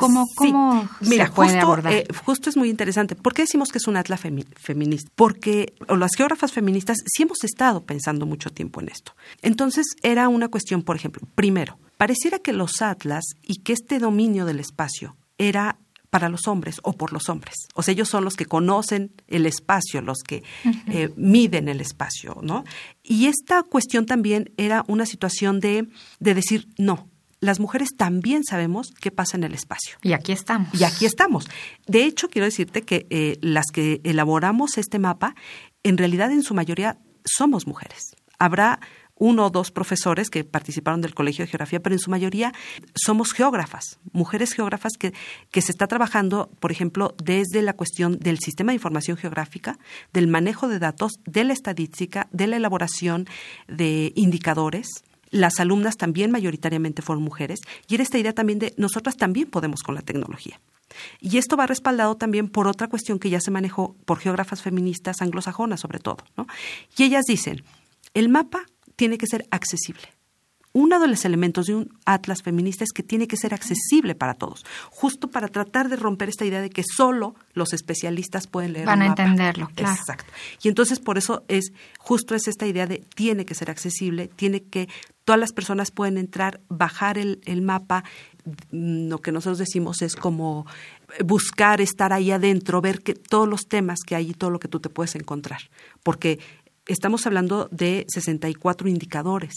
¿Cómo, 0.00 0.26
cómo 0.34 0.88
Mira, 1.00 1.26
se 1.26 1.32
puede 1.32 1.50
justo, 1.50 1.66
abordar? 1.66 1.92
Eh, 1.92 2.06
justo 2.24 2.50
es 2.50 2.56
muy 2.56 2.70
interesante. 2.70 3.14
¿Por 3.14 3.34
qué 3.34 3.42
decimos 3.42 3.70
que 3.70 3.78
es 3.78 3.86
un 3.86 3.96
atlas 3.96 4.20
feminista? 4.20 5.10
Porque 5.14 5.74
las 5.88 6.12
geógrafas 6.16 6.52
feministas 6.52 6.98
sí 7.06 7.22
hemos 7.22 7.44
estado 7.44 7.84
pensando 7.84 8.26
mucho 8.26 8.50
tiempo 8.50 8.80
en 8.80 8.88
esto. 8.88 9.14
Entonces, 9.42 9.86
era 10.02 10.28
una 10.28 10.48
cuestión, 10.48 10.82
por 10.82 10.96
ejemplo, 10.96 11.26
primero, 11.34 11.78
pareciera 11.96 12.38
que 12.38 12.52
los 12.52 12.80
atlas 12.82 13.24
y 13.42 13.56
que 13.56 13.74
este 13.74 13.98
dominio 13.98 14.46
del 14.46 14.58
espacio 14.58 15.16
era 15.38 15.78
para 16.10 16.28
los 16.28 16.48
hombres 16.48 16.80
o 16.82 16.92
por 16.92 17.12
los 17.12 17.28
hombres. 17.28 17.54
O 17.74 17.82
sea, 17.82 17.92
ellos 17.92 18.08
son 18.08 18.24
los 18.24 18.34
que 18.34 18.46
conocen 18.46 19.12
el 19.28 19.46
espacio, 19.46 20.02
los 20.02 20.18
que 20.26 20.42
eh, 20.88 21.10
miden 21.16 21.68
el 21.68 21.80
espacio, 21.80 22.38
¿no? 22.42 22.64
Y 23.02 23.26
esta 23.26 23.62
cuestión 23.62 24.06
también 24.06 24.52
era 24.56 24.84
una 24.88 25.06
situación 25.06 25.60
de, 25.60 25.88
de 26.18 26.34
decir, 26.34 26.68
no, 26.78 27.08
las 27.40 27.58
mujeres 27.58 27.90
también 27.96 28.44
sabemos 28.44 28.92
qué 29.00 29.10
pasa 29.10 29.36
en 29.36 29.44
el 29.44 29.54
espacio. 29.54 29.96
Y 30.02 30.12
aquí 30.12 30.32
estamos. 30.32 30.68
Y 30.78 30.84
aquí 30.84 31.06
estamos. 31.06 31.48
De 31.86 32.04
hecho, 32.04 32.28
quiero 32.28 32.44
decirte 32.44 32.82
que 32.82 33.06
eh, 33.10 33.38
las 33.40 33.66
que 33.72 34.00
elaboramos 34.04 34.78
este 34.78 34.98
mapa, 34.98 35.34
en 35.82 35.96
realidad 35.96 36.30
en 36.32 36.42
su 36.42 36.54
mayoría 36.54 36.98
somos 37.24 37.66
mujeres. 37.66 38.14
Habrá 38.38 38.80
uno 39.20 39.46
o 39.46 39.50
dos 39.50 39.70
profesores 39.70 40.30
que 40.30 40.44
participaron 40.44 41.02
del 41.02 41.14
Colegio 41.14 41.44
de 41.44 41.50
Geografía, 41.50 41.80
pero 41.80 41.94
en 41.94 41.98
su 42.00 42.10
mayoría 42.10 42.52
somos 42.94 43.32
geógrafas, 43.32 43.98
mujeres 44.12 44.54
geógrafas 44.54 44.94
que, 44.98 45.12
que 45.50 45.60
se 45.60 45.72
está 45.72 45.86
trabajando, 45.86 46.50
por 46.58 46.72
ejemplo, 46.72 47.14
desde 47.22 47.60
la 47.60 47.74
cuestión 47.74 48.18
del 48.18 48.38
sistema 48.38 48.72
de 48.72 48.76
información 48.76 49.18
geográfica, 49.18 49.78
del 50.14 50.26
manejo 50.26 50.68
de 50.68 50.78
datos, 50.78 51.12
de 51.26 51.44
la 51.44 51.52
estadística, 51.52 52.28
de 52.32 52.46
la 52.46 52.56
elaboración 52.56 53.26
de 53.68 54.12
indicadores, 54.16 54.88
las 55.30 55.60
alumnas 55.60 55.96
también 55.96 56.30
mayoritariamente 56.30 57.02
fueron 57.02 57.22
mujeres 57.24 57.60
y 57.88 57.94
era 57.94 58.02
esta 58.02 58.18
idea 58.18 58.32
también 58.32 58.58
de 58.58 58.74
nosotras 58.76 59.16
también 59.16 59.48
podemos 59.48 59.82
con 59.82 59.94
la 59.94 60.02
tecnología. 60.02 60.60
Y 61.20 61.38
esto 61.38 61.56
va 61.56 61.66
respaldado 61.66 62.16
también 62.16 62.48
por 62.48 62.66
otra 62.66 62.88
cuestión 62.88 63.18
que 63.18 63.30
ya 63.30 63.40
se 63.40 63.50
manejó 63.50 63.94
por 64.04 64.18
geógrafas 64.18 64.62
feministas 64.62 65.22
anglosajonas 65.22 65.80
sobre 65.80 66.00
todo. 66.00 66.18
¿no? 66.36 66.46
Y 66.96 67.04
ellas 67.04 67.24
dicen, 67.26 67.62
el 68.14 68.28
mapa 68.28 68.64
tiene 68.96 69.18
que 69.18 69.26
ser 69.26 69.46
accesible 69.50 70.08
uno 70.72 71.00
de 71.00 71.08
los 71.08 71.24
elementos 71.24 71.66
de 71.66 71.74
un 71.74 71.98
atlas 72.04 72.42
feminista 72.42 72.84
es 72.84 72.92
que 72.92 73.02
tiene 73.02 73.26
que 73.26 73.36
ser 73.36 73.54
accesible 73.54 74.14
para 74.14 74.34
todos, 74.34 74.64
justo 74.90 75.28
para 75.28 75.48
tratar 75.48 75.88
de 75.88 75.96
romper 75.96 76.28
esta 76.28 76.44
idea 76.44 76.60
de 76.60 76.70
que 76.70 76.84
solo 76.84 77.34
los 77.54 77.72
especialistas 77.72 78.46
pueden 78.46 78.74
leer 78.74 78.86
Van 78.86 79.02
a 79.02 79.06
entenderlo, 79.06 79.68
claro. 79.74 79.94
Exacto. 79.94 80.32
Y 80.62 80.68
entonces 80.68 81.00
por 81.00 81.18
eso 81.18 81.44
es 81.48 81.72
justo 81.98 82.34
es 82.34 82.46
esta 82.46 82.66
idea 82.66 82.86
de 82.86 83.04
tiene 83.14 83.44
que 83.44 83.54
ser 83.54 83.70
accesible, 83.70 84.28
tiene 84.28 84.62
que 84.62 84.88
todas 85.24 85.40
las 85.40 85.52
personas 85.52 85.90
pueden 85.90 86.18
entrar, 86.18 86.60
bajar 86.68 87.18
el, 87.18 87.40
el 87.44 87.62
mapa. 87.62 88.04
Lo 88.70 89.18
que 89.18 89.32
nosotros 89.32 89.58
decimos 89.58 90.02
es 90.02 90.16
como 90.16 90.66
buscar 91.24 91.80
estar 91.80 92.12
ahí 92.12 92.30
adentro, 92.30 92.80
ver 92.80 93.02
que 93.02 93.14
todos 93.14 93.48
los 93.48 93.66
temas 93.66 94.00
que 94.06 94.14
hay 94.14 94.30
y 94.30 94.34
todo 94.34 94.50
lo 94.50 94.60
que 94.60 94.68
tú 94.68 94.80
te 94.80 94.88
puedes 94.88 95.14
encontrar, 95.14 95.60
porque 96.02 96.38
estamos 96.86 97.26
hablando 97.26 97.68
de 97.70 98.06
64 98.08 98.88
indicadores, 98.88 99.54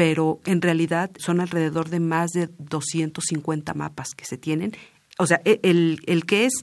pero 0.00 0.40
en 0.46 0.62
realidad 0.62 1.10
son 1.18 1.42
alrededor 1.42 1.90
de 1.90 2.00
más 2.00 2.30
de 2.30 2.48
250 2.56 3.74
mapas 3.74 4.14
que 4.14 4.24
se 4.24 4.38
tienen. 4.38 4.74
O 5.18 5.26
sea, 5.26 5.42
e, 5.44 5.60
el, 5.62 6.00
el 6.06 6.24
que 6.24 6.46
es 6.46 6.54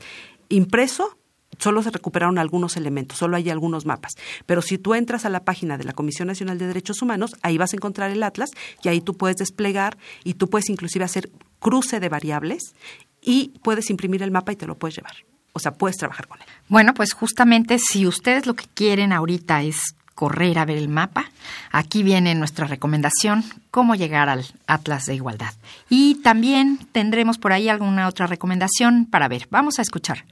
impreso 0.50 1.16
solo 1.60 1.84
se 1.84 1.92
recuperaron 1.92 2.40
algunos 2.40 2.78
elementos, 2.78 3.20
solo 3.20 3.38
hay 3.38 3.52
algunos 3.52 3.86
mapas. 3.86 4.14
Pero 4.48 4.64
si 4.64 4.80
tú 4.80 4.96
entras 4.96 5.24
a 5.24 5.30
la 5.30 5.46
página 5.46 5.78
de 5.78 5.84
la 5.84 5.94
Comisión 5.94 6.30
Nacional 6.30 6.58
de 6.58 6.66
Derechos 6.66 7.04
Humanos, 7.04 7.36
ahí 7.44 7.60
vas 7.60 7.74
a 7.74 7.76
encontrar 7.76 8.10
el 8.10 8.24
atlas 8.24 8.50
y 8.82 8.90
ahí 8.90 9.02
tú 9.02 9.16
puedes 9.16 9.36
desplegar 9.36 10.00
y 10.24 10.34
tú 10.34 10.50
puedes 10.50 10.68
inclusive 10.72 11.06
hacer 11.06 11.30
cruce 11.60 12.00
de 12.00 12.10
variables 12.10 12.74
y 13.22 13.50
puedes 13.62 13.92
imprimir 13.92 14.24
el 14.24 14.32
mapa 14.32 14.52
y 14.52 14.56
te 14.56 14.66
lo 14.66 14.80
puedes 14.80 14.96
llevar. 14.96 15.14
O 15.54 15.60
sea, 15.60 15.76
puedes 15.76 15.98
trabajar 15.98 16.28
con 16.28 16.42
él. 16.42 16.48
Bueno, 16.70 16.96
pues 16.96 17.14
justamente 17.14 17.78
si 17.78 18.08
ustedes 18.08 18.48
lo 18.48 18.56
que 18.56 18.66
quieren 18.74 19.14
ahorita 19.14 19.62
es 19.62 19.94
correr 20.18 20.58
a 20.58 20.66
ver 20.66 20.78
el 20.78 20.90
mapa, 20.90 21.26
aquí 21.72 22.02
viene 22.02 22.34
nuestra 22.34 22.66
recomendación, 22.66 23.44
cómo 23.70 23.94
llegar 23.94 24.30
al 24.30 24.48
Atlas 24.66 25.06
de 25.06 25.14
Igualdad. 25.14 25.54
Y 25.90 26.16
también 26.24 26.80
tendremos 26.92 27.38
por 27.38 27.54
ahí 27.54 27.70
alguna 27.70 28.08
otra 28.08 28.26
recomendación 28.26 29.06
para 29.06 29.28
ver. 29.28 29.48
Vamos 29.52 29.78
a 29.78 29.84
escuchar. 29.84 30.26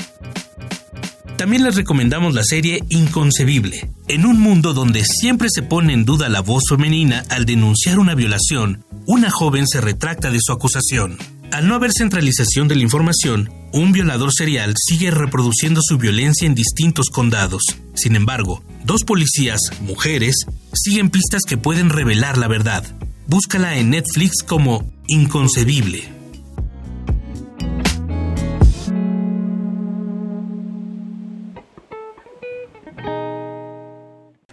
También 1.37 1.64
les 1.64 1.76
recomendamos 1.76 2.35
la 2.35 2.44
serie 2.44 2.83
Inconcebible. 2.88 3.90
En 4.09 4.24
un 4.24 4.40
mundo 4.40 4.72
donde 4.72 5.05
siempre 5.05 5.48
se 5.50 5.62
pone 5.62 5.92
en 5.92 6.07
duda 6.07 6.31
la 6.31 6.40
voz 6.40 6.62
femenina 6.68 7.24
al 7.29 7.44
denunciar 7.44 7.98
una 7.98 8.14
violación, 8.14 8.87
una 9.07 9.31
joven 9.31 9.66
se 9.66 9.83
retracta 9.83 10.31
de 10.31 10.38
su 10.40 10.52
acusación. 10.52 11.18
Al 11.57 11.69
no 11.69 11.75
haber 11.75 11.90
centralización 11.90 12.69
de 12.69 12.77
la 12.77 12.83
información, 12.83 13.51
un 13.73 13.90
violador 13.90 14.31
serial 14.31 14.75
sigue 14.77 15.11
reproduciendo 15.11 15.81
su 15.83 15.97
violencia 15.97 16.47
en 16.47 16.55
distintos 16.55 17.09
condados. 17.09 17.62
Sin 17.95 18.14
embargo, 18.14 18.62
dos 18.85 19.05
policías, 19.05 19.62
mujeres, 19.81 20.45
siguen 20.75 21.09
pistas 21.09 21.45
que 21.49 21.57
pueden 21.57 21.88
revelar 21.88 22.37
la 22.37 22.47
verdad. 22.47 22.85
Búscala 23.27 23.79
en 23.79 23.88
Netflix 23.88 24.42
como 24.42 24.85
Inconcebible. 25.07 26.07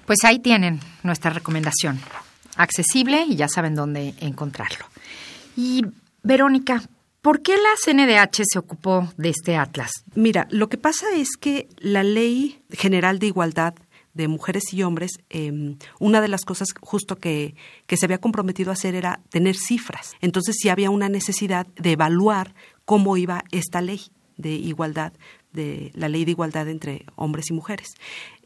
Pues 0.05 0.19
ahí 0.23 0.39
tienen 0.39 0.79
nuestra 1.03 1.31
recomendación. 1.31 1.99
Accesible 2.55 3.25
y 3.27 3.35
ya 3.35 3.49
saben 3.49 3.75
dónde 3.75 4.13
encontrarlo. 4.21 4.85
Y 5.57 5.83
Verónica, 6.23 6.89
¿por 7.21 7.41
qué 7.41 7.55
la 7.57 7.75
CNDH 7.83 8.43
se 8.49 8.57
ocupó 8.57 9.09
de 9.17 9.29
este 9.29 9.57
atlas? 9.57 9.91
Mira, 10.15 10.47
lo 10.51 10.69
que 10.69 10.77
pasa 10.77 11.07
es 11.13 11.35
que 11.37 11.67
la 11.79 12.01
Ley 12.01 12.61
General 12.71 13.19
de 13.19 13.27
Igualdad 13.27 13.75
de 14.13 14.29
mujeres 14.29 14.71
y 14.71 14.83
hombres, 14.83 15.11
em, 15.29 15.77
una 15.99 16.21
de 16.21 16.29
las 16.29 16.45
cosas 16.45 16.69
justo 16.79 17.17
que, 17.17 17.55
que 17.87 17.97
se 17.97 18.05
había 18.05 18.19
comprometido 18.19 18.69
a 18.69 18.73
hacer 18.73 18.95
era 18.95 19.19
tener 19.29 19.55
cifras. 19.55 20.13
Entonces 20.21 20.55
sí 20.59 20.69
había 20.69 20.91
una 20.91 21.09
necesidad 21.09 21.67
de 21.75 21.91
evaluar 21.91 22.53
cómo 22.85 23.17
iba 23.17 23.43
esta 23.51 23.81
ley 23.81 24.01
de 24.37 24.51
igualdad, 24.51 25.13
de 25.51 25.91
la 25.93 26.09
ley 26.09 26.25
de 26.25 26.31
igualdad 26.31 26.69
entre 26.69 27.05
hombres 27.15 27.49
y 27.49 27.53
mujeres. 27.53 27.95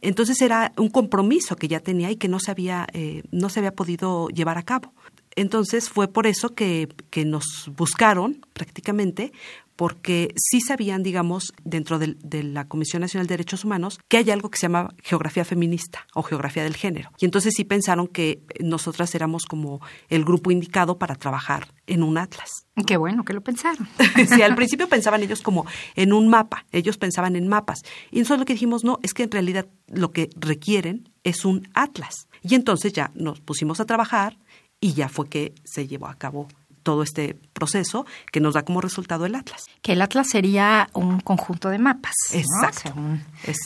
Entonces 0.02 0.42
era 0.42 0.74
un 0.78 0.90
compromiso 0.90 1.56
que 1.56 1.68
ya 1.68 1.80
tenía 1.80 2.10
y 2.12 2.16
que 2.16 2.28
no 2.28 2.40
se 2.40 2.52
había, 2.52 2.88
eh, 2.94 3.24
no 3.32 3.50
se 3.50 3.60
había 3.60 3.74
podido 3.74 4.30
llevar 4.30 4.58
a 4.58 4.64
cabo. 4.64 4.94
Entonces 5.38 5.90
fue 5.90 6.08
por 6.08 6.28
eso 6.28 6.56
que, 6.56 6.90
que 7.10 7.24
nos 7.24 7.72
buscaron 7.76 8.46
prácticamente 8.54 9.32
porque 9.78 10.34
sí 10.36 10.60
sabían, 10.60 11.04
digamos, 11.04 11.54
dentro 11.64 12.00
de, 12.00 12.16
la 12.44 12.68
Comisión 12.68 13.02
Nacional 13.02 13.28
de 13.28 13.34
Derechos 13.34 13.64
Humanos, 13.64 14.00
que 14.08 14.18
hay 14.18 14.32
algo 14.32 14.50
que 14.50 14.58
se 14.58 14.64
llama 14.64 14.90
geografía 15.04 15.46
feminista 15.46 16.08
o 16.16 16.24
geografía 16.24 16.64
del 16.64 16.76
género. 16.76 17.12
Y 17.20 17.26
entonces 17.26 17.54
sí 17.56 17.64
pensaron 17.64 18.08
que 18.08 18.42
nosotras 18.60 19.14
éramos 19.14 19.46
como 19.46 19.80
el 20.10 20.26
grupo 20.26 20.50
indicado 20.52 20.98
para 20.98 21.16
trabajar 21.16 21.74
en 21.86 22.02
un 22.02 22.18
atlas. 22.18 22.50
Qué 22.88 22.98
bueno 22.98 23.24
que 23.24 23.34
lo 23.34 23.42
pensaron. 23.42 23.88
sí, 24.28 24.42
al 24.42 24.56
principio 24.56 24.90
pensaban 24.90 25.22
ellos 25.22 25.42
como 25.42 25.68
en 25.96 26.12
un 26.12 26.28
mapa, 26.28 26.66
ellos 26.72 26.98
pensaban 26.98 27.36
en 27.36 27.48
mapas. 27.48 27.82
Y 28.12 28.20
nosotros 28.20 28.40
lo 28.40 28.46
que 28.46 28.54
dijimos, 28.54 28.84
no, 28.84 28.98
es 29.04 29.14
que 29.14 29.24
en 29.24 29.32
realidad 29.32 29.68
lo 29.88 30.12
que 30.12 30.30
requieren 30.36 31.10
es 31.24 31.46
un 31.46 31.70
atlas. 31.76 32.28
Y 32.42 32.56
entonces 32.56 32.94
ya 32.94 33.12
nos 33.14 33.42
pusimos 33.42 33.80
a 33.80 33.86
trabajar 33.86 34.38
y 34.80 34.94
ya 34.94 35.10
fue 35.10 35.28
que 35.28 35.54
se 35.64 35.88
llevó 35.88 36.08
a 36.08 36.16
cabo 36.16 36.48
todo 36.88 37.04
este 37.04 37.38
proceso 37.52 38.06
que 38.32 38.40
nos 38.40 38.54
da 38.54 38.64
como 38.64 38.80
resultado 38.80 39.26
el 39.26 39.36
Atlas. 39.36 39.66
Que 39.82 39.92
el 39.92 40.02
Atlas 40.02 40.30
sería 40.30 40.90
un 40.94 41.20
conjunto 41.20 41.68
de 41.68 41.80
mapas, 41.80 42.14
Exacto. 42.32 42.94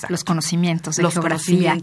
los 0.09 0.23
conocimientos 0.23 0.95
de 0.95 1.07
geografía. 1.07 1.77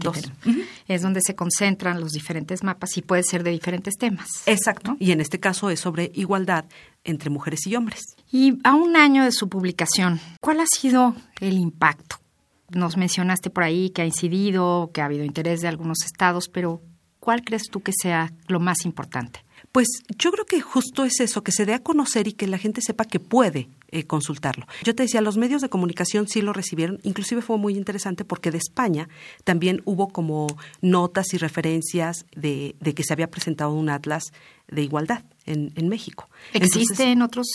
Es 0.89 1.01
donde 1.01 1.21
se 1.21 1.35
concentran 1.35 2.01
los 2.01 2.11
diferentes 2.11 2.61
mapas 2.61 2.97
y 2.97 3.03
puede 3.03 3.23
ser 3.23 3.43
de 3.43 3.51
diferentes 3.51 3.95
temas. 3.95 4.27
Exacto. 4.47 4.97
Y 4.99 5.13
en 5.13 5.21
este 5.21 5.39
caso 5.39 5.69
es 5.69 5.79
sobre 5.79 6.11
igualdad 6.13 6.65
entre 7.05 7.29
mujeres 7.29 7.65
y 7.67 7.75
hombres. 7.77 8.01
Y 8.29 8.59
a 8.65 8.73
un 8.73 8.97
año 8.97 9.23
de 9.23 9.31
su 9.31 9.47
publicación, 9.47 10.19
¿cuál 10.41 10.59
ha 10.59 10.65
sido 10.67 11.15
el 11.39 11.57
impacto? 11.57 12.17
Nos 12.71 12.97
mencionaste 12.97 13.49
por 13.49 13.63
ahí 13.63 13.91
que 13.91 14.01
ha 14.01 14.05
incidido, 14.05 14.91
que 14.93 15.01
ha 15.01 15.05
habido 15.05 15.23
interés 15.23 15.61
de 15.61 15.69
algunos 15.69 16.03
estados, 16.03 16.49
pero 16.49 16.81
¿cuál 17.19 17.43
crees 17.43 17.63
tú 17.69 17.81
que 17.81 17.91
sea 17.93 18.31
lo 18.47 18.59
más 18.59 18.85
importante? 18.85 19.43
Pues 19.71 19.87
yo 20.17 20.31
creo 20.31 20.45
que 20.45 20.61
justo 20.61 21.05
es 21.05 21.19
eso, 21.19 21.43
que 21.43 21.51
se 21.51 21.65
dé 21.65 21.73
a 21.73 21.83
conocer 21.83 22.27
y 22.27 22.33
que 22.33 22.47
la 22.47 22.57
gente 22.57 22.81
sepa 22.81 23.05
que 23.05 23.19
puede 23.19 23.69
eh, 23.91 24.03
consultarlo. 24.03 24.65
Yo 24.83 24.95
te 24.95 25.03
decía, 25.03 25.21
los 25.21 25.37
medios 25.37 25.61
de 25.61 25.69
comunicación 25.69 26.27
sí 26.27 26.41
lo 26.41 26.53
recibieron, 26.53 26.99
inclusive 27.03 27.41
fue 27.41 27.57
muy 27.57 27.75
interesante 27.75 28.25
porque 28.25 28.51
de 28.51 28.57
España 28.57 29.09
también 29.43 29.81
hubo 29.85 30.09
como 30.09 30.47
notas 30.81 31.33
y 31.33 31.37
referencias 31.37 32.25
de, 32.35 32.75
que 32.95 33.03
se 33.03 33.13
había 33.13 33.29
presentado 33.29 33.73
un 33.73 33.89
atlas 33.89 34.23
de 34.67 34.83
igualdad 34.83 35.23
en, 35.45 35.89
México. 35.89 36.29
¿Existe 36.53 37.11
en 37.11 37.21
otros 37.21 37.47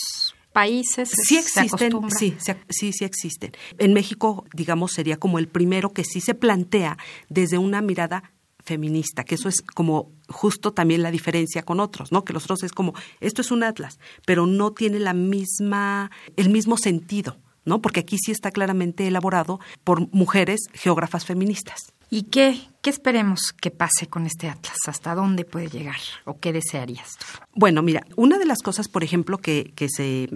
países? 0.52 1.10
Sí 1.10 1.36
existen, 1.36 1.92
sí, 2.16 2.36
sí, 2.68 2.92
sí 2.92 3.04
existen. 3.04 3.52
En 3.78 3.92
México, 3.92 4.44
digamos, 4.52 4.92
sería 4.92 5.16
como 5.16 5.38
el 5.38 5.48
primero 5.48 5.92
que 5.92 6.04
sí 6.04 6.20
se 6.20 6.34
plantea 6.34 6.98
desde 7.28 7.58
una 7.58 7.80
mirada 7.82 8.33
feminista, 8.64 9.24
que 9.24 9.34
eso 9.34 9.48
es 9.48 9.60
como 9.62 10.10
justo 10.28 10.72
también 10.72 11.02
la 11.02 11.10
diferencia 11.10 11.62
con 11.62 11.80
otros, 11.80 12.12
¿no? 12.12 12.24
Que 12.24 12.32
los 12.32 12.44
otros 12.44 12.62
es 12.62 12.72
como, 12.72 12.94
esto 13.20 13.40
es 13.42 13.50
un 13.50 13.62
atlas, 13.62 13.98
pero 14.26 14.46
no 14.46 14.72
tiene 14.72 14.98
la 14.98 15.14
misma, 15.14 16.10
el 16.36 16.50
mismo 16.50 16.76
sentido, 16.76 17.36
¿no? 17.64 17.80
Porque 17.80 18.00
aquí 18.00 18.16
sí 18.18 18.32
está 18.32 18.50
claramente 18.50 19.06
elaborado 19.06 19.60
por 19.84 20.12
mujeres 20.12 20.60
geógrafas 20.72 21.24
feministas. 21.24 21.92
¿Y 22.10 22.24
qué, 22.24 22.60
qué 22.80 22.90
esperemos 22.90 23.52
que 23.52 23.70
pase 23.70 24.06
con 24.08 24.26
este 24.26 24.48
atlas? 24.48 24.76
¿Hasta 24.86 25.14
dónde 25.14 25.44
puede 25.44 25.68
llegar? 25.68 25.96
¿O 26.24 26.38
qué 26.38 26.52
desearías 26.52 27.16
tú? 27.18 27.26
Bueno, 27.54 27.82
mira, 27.82 28.06
una 28.16 28.38
de 28.38 28.44
las 28.44 28.62
cosas, 28.62 28.88
por 28.88 29.02
ejemplo, 29.02 29.38
que, 29.38 29.72
que 29.74 29.88
se, 29.88 30.28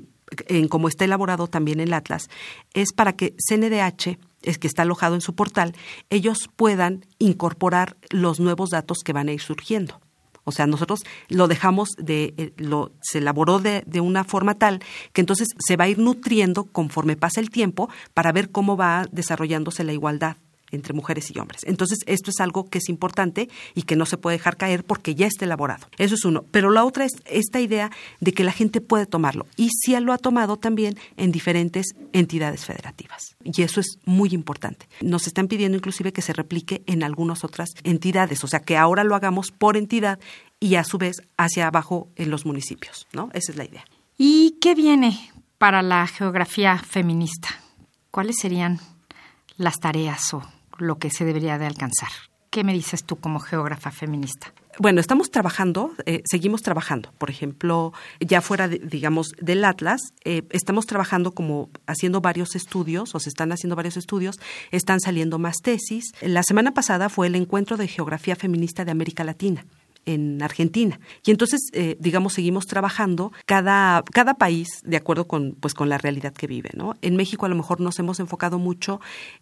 en 0.49 0.69
como 0.69 0.89
está 0.89 1.05
elaborado 1.05 1.47
también 1.47 1.81
el 1.81 1.93
atlas, 1.93 2.31
es 2.75 2.93
para 2.93 3.15
que 3.15 3.35
CNDH 3.49 4.19
es 4.43 4.59
que 4.59 4.67
está 4.67 4.83
alojado 4.83 5.15
en 5.15 5.21
su 5.21 5.35
portal, 5.35 5.75
ellos 6.11 6.49
puedan 6.55 7.05
incorporar 7.19 7.97
los 8.11 8.41
nuevos 8.41 8.71
datos 8.71 8.99
que 9.05 9.13
van 9.13 9.29
a 9.29 9.33
ir 9.33 9.41
surgiendo. 9.41 10.01
O 10.45 10.53
sea, 10.53 10.67
nosotros 10.67 11.01
lo 11.29 11.47
dejamos 11.47 11.91
de, 11.99 12.33
eh, 12.39 12.53
lo, 12.57 12.93
se 13.03 13.19
elaboró 13.19 13.59
de, 13.59 13.83
de, 13.87 14.01
una 14.01 14.25
forma 14.25 14.55
tal 14.55 14.81
que 15.13 15.21
entonces 15.21 15.49
se 15.59 15.77
va 15.77 15.85
a 15.85 15.89
ir 15.89 15.99
nutriendo 15.99 16.65
conforme 16.65 17.17
pasa 17.17 17.41
el 17.41 17.51
tiempo 17.51 17.91
para 18.15 18.33
ver 18.33 18.51
cómo 18.51 18.75
va 18.75 19.05
desarrollándose 19.13 19.85
la 19.85 19.93
igualdad 19.93 20.39
entre 20.71 20.95
mujeres 20.95 21.31
y 21.35 21.39
hombres. 21.39 21.63
Entonces, 21.65 21.99
esto 22.07 22.31
es 22.31 22.41
algo 22.41 22.69
que 22.69 22.79
es 22.79 22.89
importante 22.89 23.49
y 23.75 23.83
que 23.83 23.97
no 23.97 24.07
se 24.07 24.17
puede 24.17 24.39
dejar 24.39 24.57
caer 24.57 24.85
porque 24.85 25.15
ya 25.15 25.27
está 25.27 25.45
elaborado. 25.45 25.87
Eso 25.99 26.15
es 26.15 26.25
uno. 26.25 26.45
Pero 26.51 26.71
la 26.71 26.85
otra 26.85 27.05
es 27.05 27.13
esta 27.27 27.61
idea 27.61 27.91
de 28.21 28.33
que 28.33 28.45
la 28.45 28.53
gente 28.53 28.81
puede 28.81 29.07
tomarlo. 29.07 29.47
Y 29.57 29.69
sí 29.71 29.99
lo 30.01 30.13
ha 30.13 30.19
tomado 30.19 30.57
también 30.57 30.97
en 31.17 31.33
diferentes 31.33 31.87
entidades 32.13 32.65
federativas. 32.65 33.37
Y 33.45 33.63
eso 33.63 33.81
es 33.81 33.99
muy 34.05 34.31
importante. 34.31 34.89
Nos 35.01 35.27
están 35.27 35.49
pidiendo 35.49 35.77
inclusive 35.77 36.13
que 36.13 36.23
se 36.23 36.33
replique 36.33 36.83
en 36.87 37.03
algunas 37.03 37.45
otras 37.45 37.71
entidades. 37.85 38.45
O 38.45 38.47
sea, 38.47 38.61
que 38.61 38.77
ahora 38.77 39.05
lo 39.05 39.15
hagamos 39.15 39.51
por 39.51 39.77
entidad 39.77 40.19
y 40.61 40.75
a 40.75 40.85
su 40.85 40.99
vez 40.99 41.23
hacia 41.37 41.67
abajo 41.67 42.09
en 42.17 42.31
los 42.31 42.45
municipios. 42.45 43.07
¿no? 43.13 43.31
Esa 43.33 43.53
es 43.53 43.59
la 43.59 43.65
idea. 43.65 43.85
¿Y 44.17 44.57
qué 44.61 44.75
viene 44.75 45.19
para 45.59 45.83
la 45.83 46.07
geografía 46.07 46.79
feminista? 46.79 47.49
¿Cuáles 48.11 48.37
serían 48.41 48.81
las 49.57 49.79
tareas 49.79 50.35
o 50.35 50.43
lo 50.79 50.99
que 50.99 51.11
se 51.11 51.25
debería 51.25 51.59
de 51.59 51.67
alcanzar. 51.67 52.09
¿Qué 52.51 52.65
me 52.65 52.73
dices 52.73 53.05
tú 53.05 53.17
como 53.17 53.41
geógrafa 53.41 53.91
feminista? 53.91 54.53
Bueno, 54.79 55.01
estamos 55.01 55.31
trabajando, 55.31 55.93
eh, 56.07 56.23
seguimos 56.25 56.63
trabajando. 56.63 57.13
Por 57.19 57.31
ejemplo, 57.31 57.93
ya 58.21 58.41
fuera, 58.41 58.69
digamos, 58.69 59.33
del 59.41 59.65
Atlas, 59.65 60.01
eh, 60.25 60.45
estamos 60.51 60.87
trabajando 60.87 61.33
como 61.33 61.69
haciendo 61.87 62.21
varios 62.21 62.55
estudios, 62.55 63.15
o 63.15 63.21
se 63.21 63.29
están 63.29 63.53
haciendo 63.53 63.77
varios 63.77 63.97
estudios, 63.97 64.39
están 64.71 65.01
saliendo 65.01 65.39
más 65.39 65.57
tesis. 65.63 66.13
La 66.23 66.43
semana 66.43 66.73
pasada 66.73 67.09
fue 67.09 67.27
el 67.27 67.35
encuentro 67.35 67.77
de 67.77 67.89
geografía 67.89 68.37
feminista 68.37 68.85
de 68.85 68.93
América 68.93 69.25
Latina 69.25 69.67
en 70.09 70.43
Argentina. 70.43 70.99
Y 71.25 71.31
entonces, 71.31 71.61
eh, 71.73 71.97
digamos, 72.01 72.33
seguimos 72.33 72.67
trabajando 72.67 73.31
cada, 73.45 74.03
cada 74.13 74.35
país 74.35 74.69
de 74.83 74.97
acuerdo 74.97 75.27
con, 75.27 75.53
pues, 75.61 75.75
con 75.75 75.91
la 75.91 75.99
realidad 75.99 76.33
que 76.33 76.47
vive. 76.47 76.71
¿no? 76.75 76.95
En 77.03 77.15
México 77.15 77.45
a 77.45 77.49
lo 77.49 77.55
mejor 77.55 77.81
nos 77.81 77.99
hemos 77.99 78.19
enfocado 78.19 78.59
mucho 78.59 79.01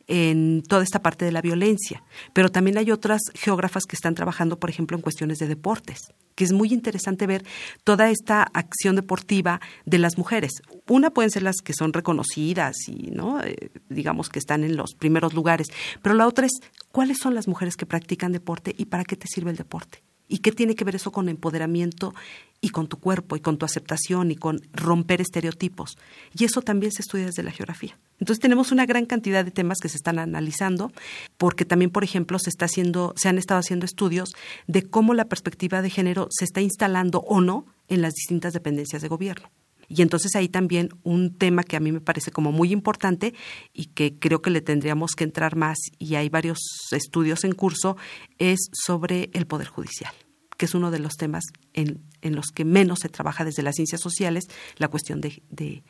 en 0.09 0.63
toda 0.63 0.83
esta 0.83 1.03
parte 1.03 1.25
de 1.25 1.33
la 1.33 1.41
violencia, 1.41 2.03
pero 2.33 2.51
también 2.51 2.79
hay 2.79 2.91
otras 2.91 3.21
geógrafas 3.35 3.85
que 3.85 3.95
están 3.95 4.15
trabajando, 4.17 4.59
por 4.59 4.69
ejemplo, 4.69 4.97
en 4.97 5.03
cuestiones 5.03 5.39
de 5.39 5.47
deportes 5.47 6.09
que 6.35 6.45
es 6.45 6.53
muy 6.53 6.69
interesante 6.69 7.27
ver 7.27 7.47
toda 7.83 8.11
esta 8.11 8.43
acción 8.43 8.95
deportiva 8.95 9.59
de 9.87 9.99
las 9.99 10.19
mujeres. 10.19 10.53
Una 10.87 11.09
pueden 11.09 11.31
ser 11.31 11.43
las 11.43 11.57
que 11.65 11.73
son 11.73 11.95
reconocidas 11.95 12.77
y, 12.89 13.11
¿no? 13.11 13.41
Eh, 13.41 13.71
digamos 13.89 14.29
que 14.29 14.39
están 14.39 14.63
en 14.63 14.77
los 14.77 14.95
primeros 14.95 15.33
lugares, 15.33 15.69
pero 16.03 16.15
la 16.15 16.27
otra 16.27 16.45
es 16.45 16.53
cuáles 16.93 17.17
son 17.23 17.35
las 17.35 17.49
mujeres 17.49 17.77
que 17.77 17.87
practican 17.87 18.33
deporte 18.33 18.75
y 18.77 18.85
para 18.85 19.05
qué 19.05 19.17
te 19.17 19.27
sirve 19.27 19.51
el 19.51 19.57
deporte. 19.57 20.03
¿Y 20.29 20.39
qué 20.39 20.53
tiene 20.53 20.75
que 20.75 20.85
ver 20.85 20.97
eso 20.97 21.13
con 21.13 21.29
empoderamiento 21.29 22.15
y 22.61 22.71
con 22.71 22.89
tu 22.89 22.99
cuerpo 22.99 23.37
y 23.37 23.41
con 23.41 23.59
tu 23.59 23.65
aceptación 23.65 24.31
y 24.31 24.37
con 24.37 24.61
romper 24.73 25.21
estereotipos? 25.21 25.99
Y 26.37 26.45
eso 26.45 26.63
también 26.63 26.93
se 26.93 27.03
estudia 27.03 27.27
desde 27.27 27.43
la 27.43 27.53
geografía. 27.53 27.99
Entonces 28.19 28.41
tenemos 28.41 28.73
una 28.73 28.87
gran 28.87 29.07
cantidad 29.07 29.45
de 29.45 29.51
temas 29.51 29.79
que 29.81 29.89
se 29.89 29.97
están 29.97 30.19
analizando, 30.19 30.93
porque 31.37 31.65
también, 31.65 31.91
por 31.91 32.03
ejemplo, 32.03 32.39
se 32.39 32.51
está 32.51 32.65
haciendo, 32.65 33.15
se 33.17 33.29
han 33.29 33.39
estado 33.39 33.61
haciendo 33.61 33.87
estudios 33.87 34.31
de 34.67 34.83
cómo 34.83 35.15
la 35.15 35.27
perspectiva 35.27 35.83
de 35.83 35.91
género 35.91 36.29
se 36.31 36.45
está 36.45 36.61
instalando 36.61 37.21
o 37.21 37.41
no 37.41 37.67
en 37.89 38.03
las 38.03 38.15
distintas 38.15 38.53
dependencias 38.53 39.03
de 39.03 39.09
gobierno. 39.09 39.49
Y 39.89 40.03
entonces 40.03 40.35
ahí 40.37 40.49
también 40.49 40.91
un 41.03 41.37
tema 41.37 41.63
que 41.63 41.77
a 41.77 41.81
mí 41.81 41.93
me 41.93 42.01
parece 42.01 42.31
como 42.31 42.53
muy 42.53 42.73
importante 42.73 43.35
y 43.73 43.87
que 43.87 44.19
creo 44.19 44.43
que 44.43 44.51
le 44.51 44.61
tendríamos 44.61 45.13
que 45.13 45.25
entrar 45.25 45.57
más 45.57 45.79
y 45.99 46.17
hay 46.17 46.29
varios 46.29 46.59
estudios 46.91 47.45
en 47.45 47.53
curso 47.53 47.97
es 48.39 48.69
sobre 48.73 49.31
el 49.33 49.47
Poder 49.47 49.69
Judicial 49.69 50.13
que 50.57 50.65
es 50.65 50.75
uno 50.75 50.91
de 50.91 50.99
los 50.99 51.17
temas 51.17 51.45
en, 51.75 52.03
los 52.23 52.47
que 52.47 52.65
menos 52.65 53.01
se 53.01 53.11
trabaja 53.11 53.45
desde 53.45 53.63
las 53.63 53.75
ciencias 53.75 54.01
sociales, 54.01 54.45
la 54.79 54.89
cuestión 54.89 55.21
de, 55.21 55.43
de 55.51 55.85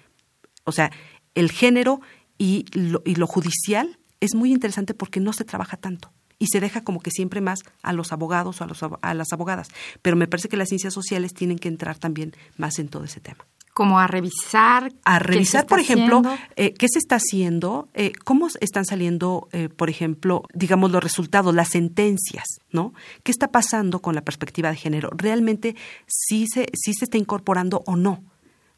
o 0.65 0.73
sea, 0.73 0.91
el 1.35 1.53
género 1.53 2.01
y 2.37 2.65
lo, 2.73 3.01
y 3.05 3.15
lo 3.15 3.27
judicial 3.29 3.99
es 4.21 4.35
muy 4.35 4.53
interesante 4.53 4.93
porque 4.93 5.21
no 5.21 5.33
se 5.33 5.45
trabaja 5.45 5.77
tanto 5.77 6.13
y 6.39 6.49
se 6.49 6.61
deja 6.61 6.83
como 6.85 7.01
que 7.01 7.11
siempre 7.11 7.41
más 7.41 7.61
a 7.83 7.93
los 7.93 8.13
abogados 8.13 8.61
o 8.61 8.65
a, 8.65 8.67
los, 8.67 8.81
a 8.83 9.15
las 9.15 9.33
abogadas. 9.33 9.69
Pero 10.03 10.17
me 10.17 10.27
parece 10.27 10.49
que 10.49 10.57
las 10.57 10.69
ciencias 10.69 10.93
sociales 10.93 11.33
tienen 11.33 11.59
que 11.59 11.69
entrar 11.69 11.99
también 11.99 12.35
más 12.57 12.79
en 12.79 12.89
todo 12.89 13.05
ese 13.05 13.21
tema 13.21 13.47
como 13.77 14.01
a 14.01 14.07
revisar. 14.07 14.91
A 15.05 15.19
revisar, 15.19 15.67
por 15.67 15.81
ejemplo, 15.81 16.23
eh, 16.57 16.73
qué 16.73 16.89
se 16.89 16.99
está 16.99 17.17
haciendo, 17.17 17.91
eh, 17.93 18.13
cómo 18.25 18.49
están 18.63 18.87
saliendo, 18.87 19.51
eh, 19.53 19.69
por 19.69 19.91
ejemplo, 19.91 20.45
digamos, 20.55 20.91
los 20.91 21.05
resultados, 21.05 21.55
las 21.55 21.69
sentencias, 21.69 22.47
¿no? 22.73 22.95
¿Qué 23.23 23.31
está 23.31 23.49
pasando 23.49 24.01
con 24.01 24.15
la 24.15 24.23
perspectiva 24.23 24.71
de 24.71 24.77
género? 24.77 25.11
¿Realmente 25.15 25.77
sí 26.07 26.47
se, 26.51 26.71
sí 26.73 26.95
se 26.95 27.05
está 27.05 27.19
incorporando 27.19 27.83
o 27.85 27.97
no? 27.97 28.25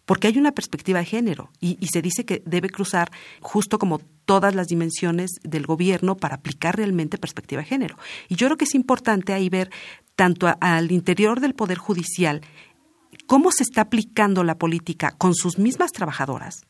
Porque 0.04 0.26
hay 0.26 0.37
una 0.37 0.50
perspectiva 0.50 0.98
de 0.98 1.04
género 1.04 1.50
y, 1.61 1.78
se 1.92 2.02
dice 2.02 2.24
que 2.24 2.42
debe 2.44 2.68
cruzar 2.68 3.12
justo 3.40 3.78
como 3.78 4.00
todas 4.24 4.54
las 4.54 4.66
dimensiones 4.66 5.32
del 5.44 5.64
gobierno 5.64 6.16
para 6.16 6.37
aplicar 6.37 6.76
realmente 6.76 7.18
perspectiva 7.18 7.62
de 7.62 7.68
género. 7.68 7.98
Y 8.28 8.34
yo 8.34 8.48
creo 8.48 8.56
que 8.56 8.64
es 8.64 8.74
importante 8.74 9.32
ahí 9.32 9.48
ver 9.48 9.70
tanto 10.16 10.48
al 10.61 10.90
interior 10.90 11.40
del 11.40 11.54
Poder 11.54 11.78
Judicial 11.78 12.40
cómo 13.27 13.51
se 13.51 13.62
está 13.62 13.83
aplicando 13.83 14.44
la 14.44 14.59
política 14.59 15.14
con 15.18 15.35
sus 15.35 15.59
mismas 15.59 15.92
trabajadoras. 15.92 16.62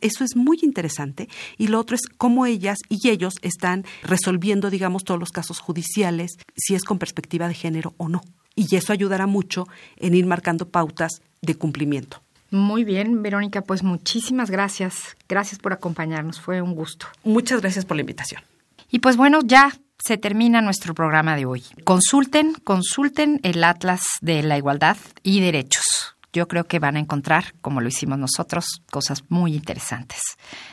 Eso 0.00 0.24
es 0.24 0.36
muy 0.36 0.58
interesante. 0.62 1.28
Y 1.58 1.68
lo 1.68 1.80
otro 1.80 1.96
es 1.96 2.02
cómo 2.16 2.46
ellas 2.46 2.78
y 2.88 3.08
ellos 3.08 3.34
están 3.42 3.84
resolviendo, 4.02 4.70
digamos, 4.70 5.04
todos 5.04 5.18
los 5.18 5.30
casos 5.30 5.58
judiciales, 5.58 6.36
si 6.56 6.74
es 6.74 6.84
con 6.84 6.98
perspectiva 6.98 7.48
de 7.48 7.54
género 7.54 7.94
o 7.96 8.08
no. 8.08 8.22
Y 8.54 8.76
eso 8.76 8.92
ayudará 8.92 9.26
mucho 9.26 9.66
en 9.96 10.14
ir 10.14 10.26
marcando 10.26 10.68
pautas 10.68 11.22
de 11.42 11.56
cumplimiento. 11.56 12.22
Muy 12.50 12.84
bien, 12.84 13.20
Verónica, 13.20 13.62
pues 13.62 13.82
muchísimas 13.82 14.48
gracias. 14.48 15.16
Gracias 15.28 15.58
por 15.58 15.72
acompañarnos, 15.72 16.40
fue 16.40 16.62
un 16.62 16.74
gusto. 16.74 17.06
Muchas 17.24 17.60
gracias 17.60 17.84
por 17.84 17.96
la 17.96 18.02
invitación. 18.02 18.42
Y 18.90 19.00
pues 19.00 19.16
bueno, 19.16 19.40
ya 19.42 19.72
se 20.04 20.18
termina 20.18 20.60
nuestro 20.60 20.94
programa 20.94 21.34
de 21.34 21.46
hoy. 21.46 21.64
Consulten, 21.84 22.52
consulten 22.62 23.40
el 23.42 23.64
Atlas 23.64 24.02
de 24.20 24.42
la 24.42 24.58
Igualdad 24.58 24.98
y 25.22 25.40
Derechos. 25.40 25.84
Yo 26.32 26.46
creo 26.46 26.64
que 26.64 26.78
van 26.78 26.96
a 26.96 26.98
encontrar, 26.98 27.54
como 27.62 27.80
lo 27.80 27.88
hicimos 27.88 28.18
nosotros, 28.18 28.82
cosas 28.90 29.22
muy 29.28 29.54
interesantes. 29.54 30.20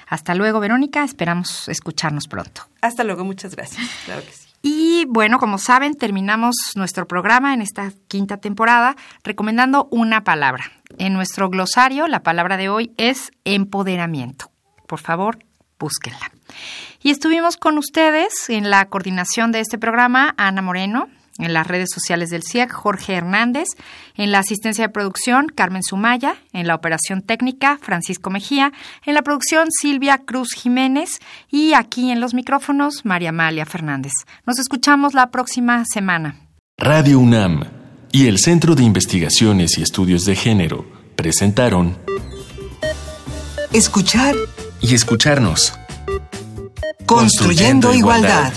Hasta 0.07 0.35
luego, 0.35 0.59
Verónica. 0.59 1.03
Esperamos 1.03 1.69
escucharnos 1.69 2.27
pronto. 2.27 2.63
Hasta 2.81 3.03
luego, 3.03 3.23
muchas 3.23 3.55
gracias. 3.55 3.87
Claro 4.05 4.21
que 4.21 4.31
sí. 4.31 4.49
Y 4.63 5.05
bueno, 5.07 5.39
como 5.39 5.57
saben, 5.57 5.95
terminamos 5.95 6.55
nuestro 6.75 7.07
programa 7.07 7.53
en 7.53 7.61
esta 7.61 7.91
quinta 8.07 8.37
temporada 8.37 8.95
recomendando 9.23 9.87
una 9.91 10.23
palabra. 10.23 10.65
En 10.97 11.13
nuestro 11.13 11.49
glosario, 11.49 12.07
la 12.07 12.21
palabra 12.21 12.57
de 12.57 12.69
hoy 12.69 12.91
es 12.97 13.31
empoderamiento. 13.45 14.51
Por 14.87 14.99
favor, 14.99 15.39
búsquenla. 15.79 16.31
Y 17.03 17.09
estuvimos 17.09 17.57
con 17.57 17.77
ustedes 17.77 18.49
en 18.49 18.69
la 18.69 18.85
coordinación 18.85 19.51
de 19.51 19.59
este 19.59 19.77
programa, 19.77 20.35
Ana 20.37 20.61
Moreno, 20.61 21.07
en 21.39 21.53
las 21.53 21.65
redes 21.65 21.89
sociales 21.91 22.29
del 22.29 22.43
CIEC, 22.43 22.71
Jorge 22.71 23.13
Hernández, 23.13 23.69
en 24.15 24.31
la 24.31 24.39
asistencia 24.39 24.85
de 24.85 24.93
producción, 24.93 25.47
Carmen 25.47 25.81
Sumaya, 25.81 26.35
en 26.53 26.67
la 26.67 26.75
operación 26.75 27.21
técnica, 27.21 27.79
Francisco 27.81 28.29
Mejía, 28.29 28.71
en 29.05 29.15
la 29.15 29.23
producción, 29.23 29.69
Silvia 29.71 30.19
Cruz 30.19 30.53
Jiménez 30.53 31.19
y 31.49 31.73
aquí 31.73 32.11
en 32.11 32.19
los 32.19 32.33
micrófonos, 32.33 33.05
María 33.05 33.29
Amalia 33.29 33.65
Fernández. 33.65 34.13
Nos 34.45 34.59
escuchamos 34.59 35.13
la 35.13 35.31
próxima 35.31 35.83
semana. 35.85 36.35
Radio 36.77 37.19
UNAM 37.19 37.63
y 38.11 38.27
el 38.27 38.37
Centro 38.37 38.75
de 38.75 38.83
Investigaciones 38.83 39.77
y 39.77 39.81
Estudios 39.81 40.25
de 40.25 40.35
Género 40.35 40.85
presentaron 41.15 41.97
Escuchar 43.71 44.35
y 44.81 44.93
escucharnos. 44.93 45.80
Construyendo, 47.05 47.93
igualdad. 47.93 48.53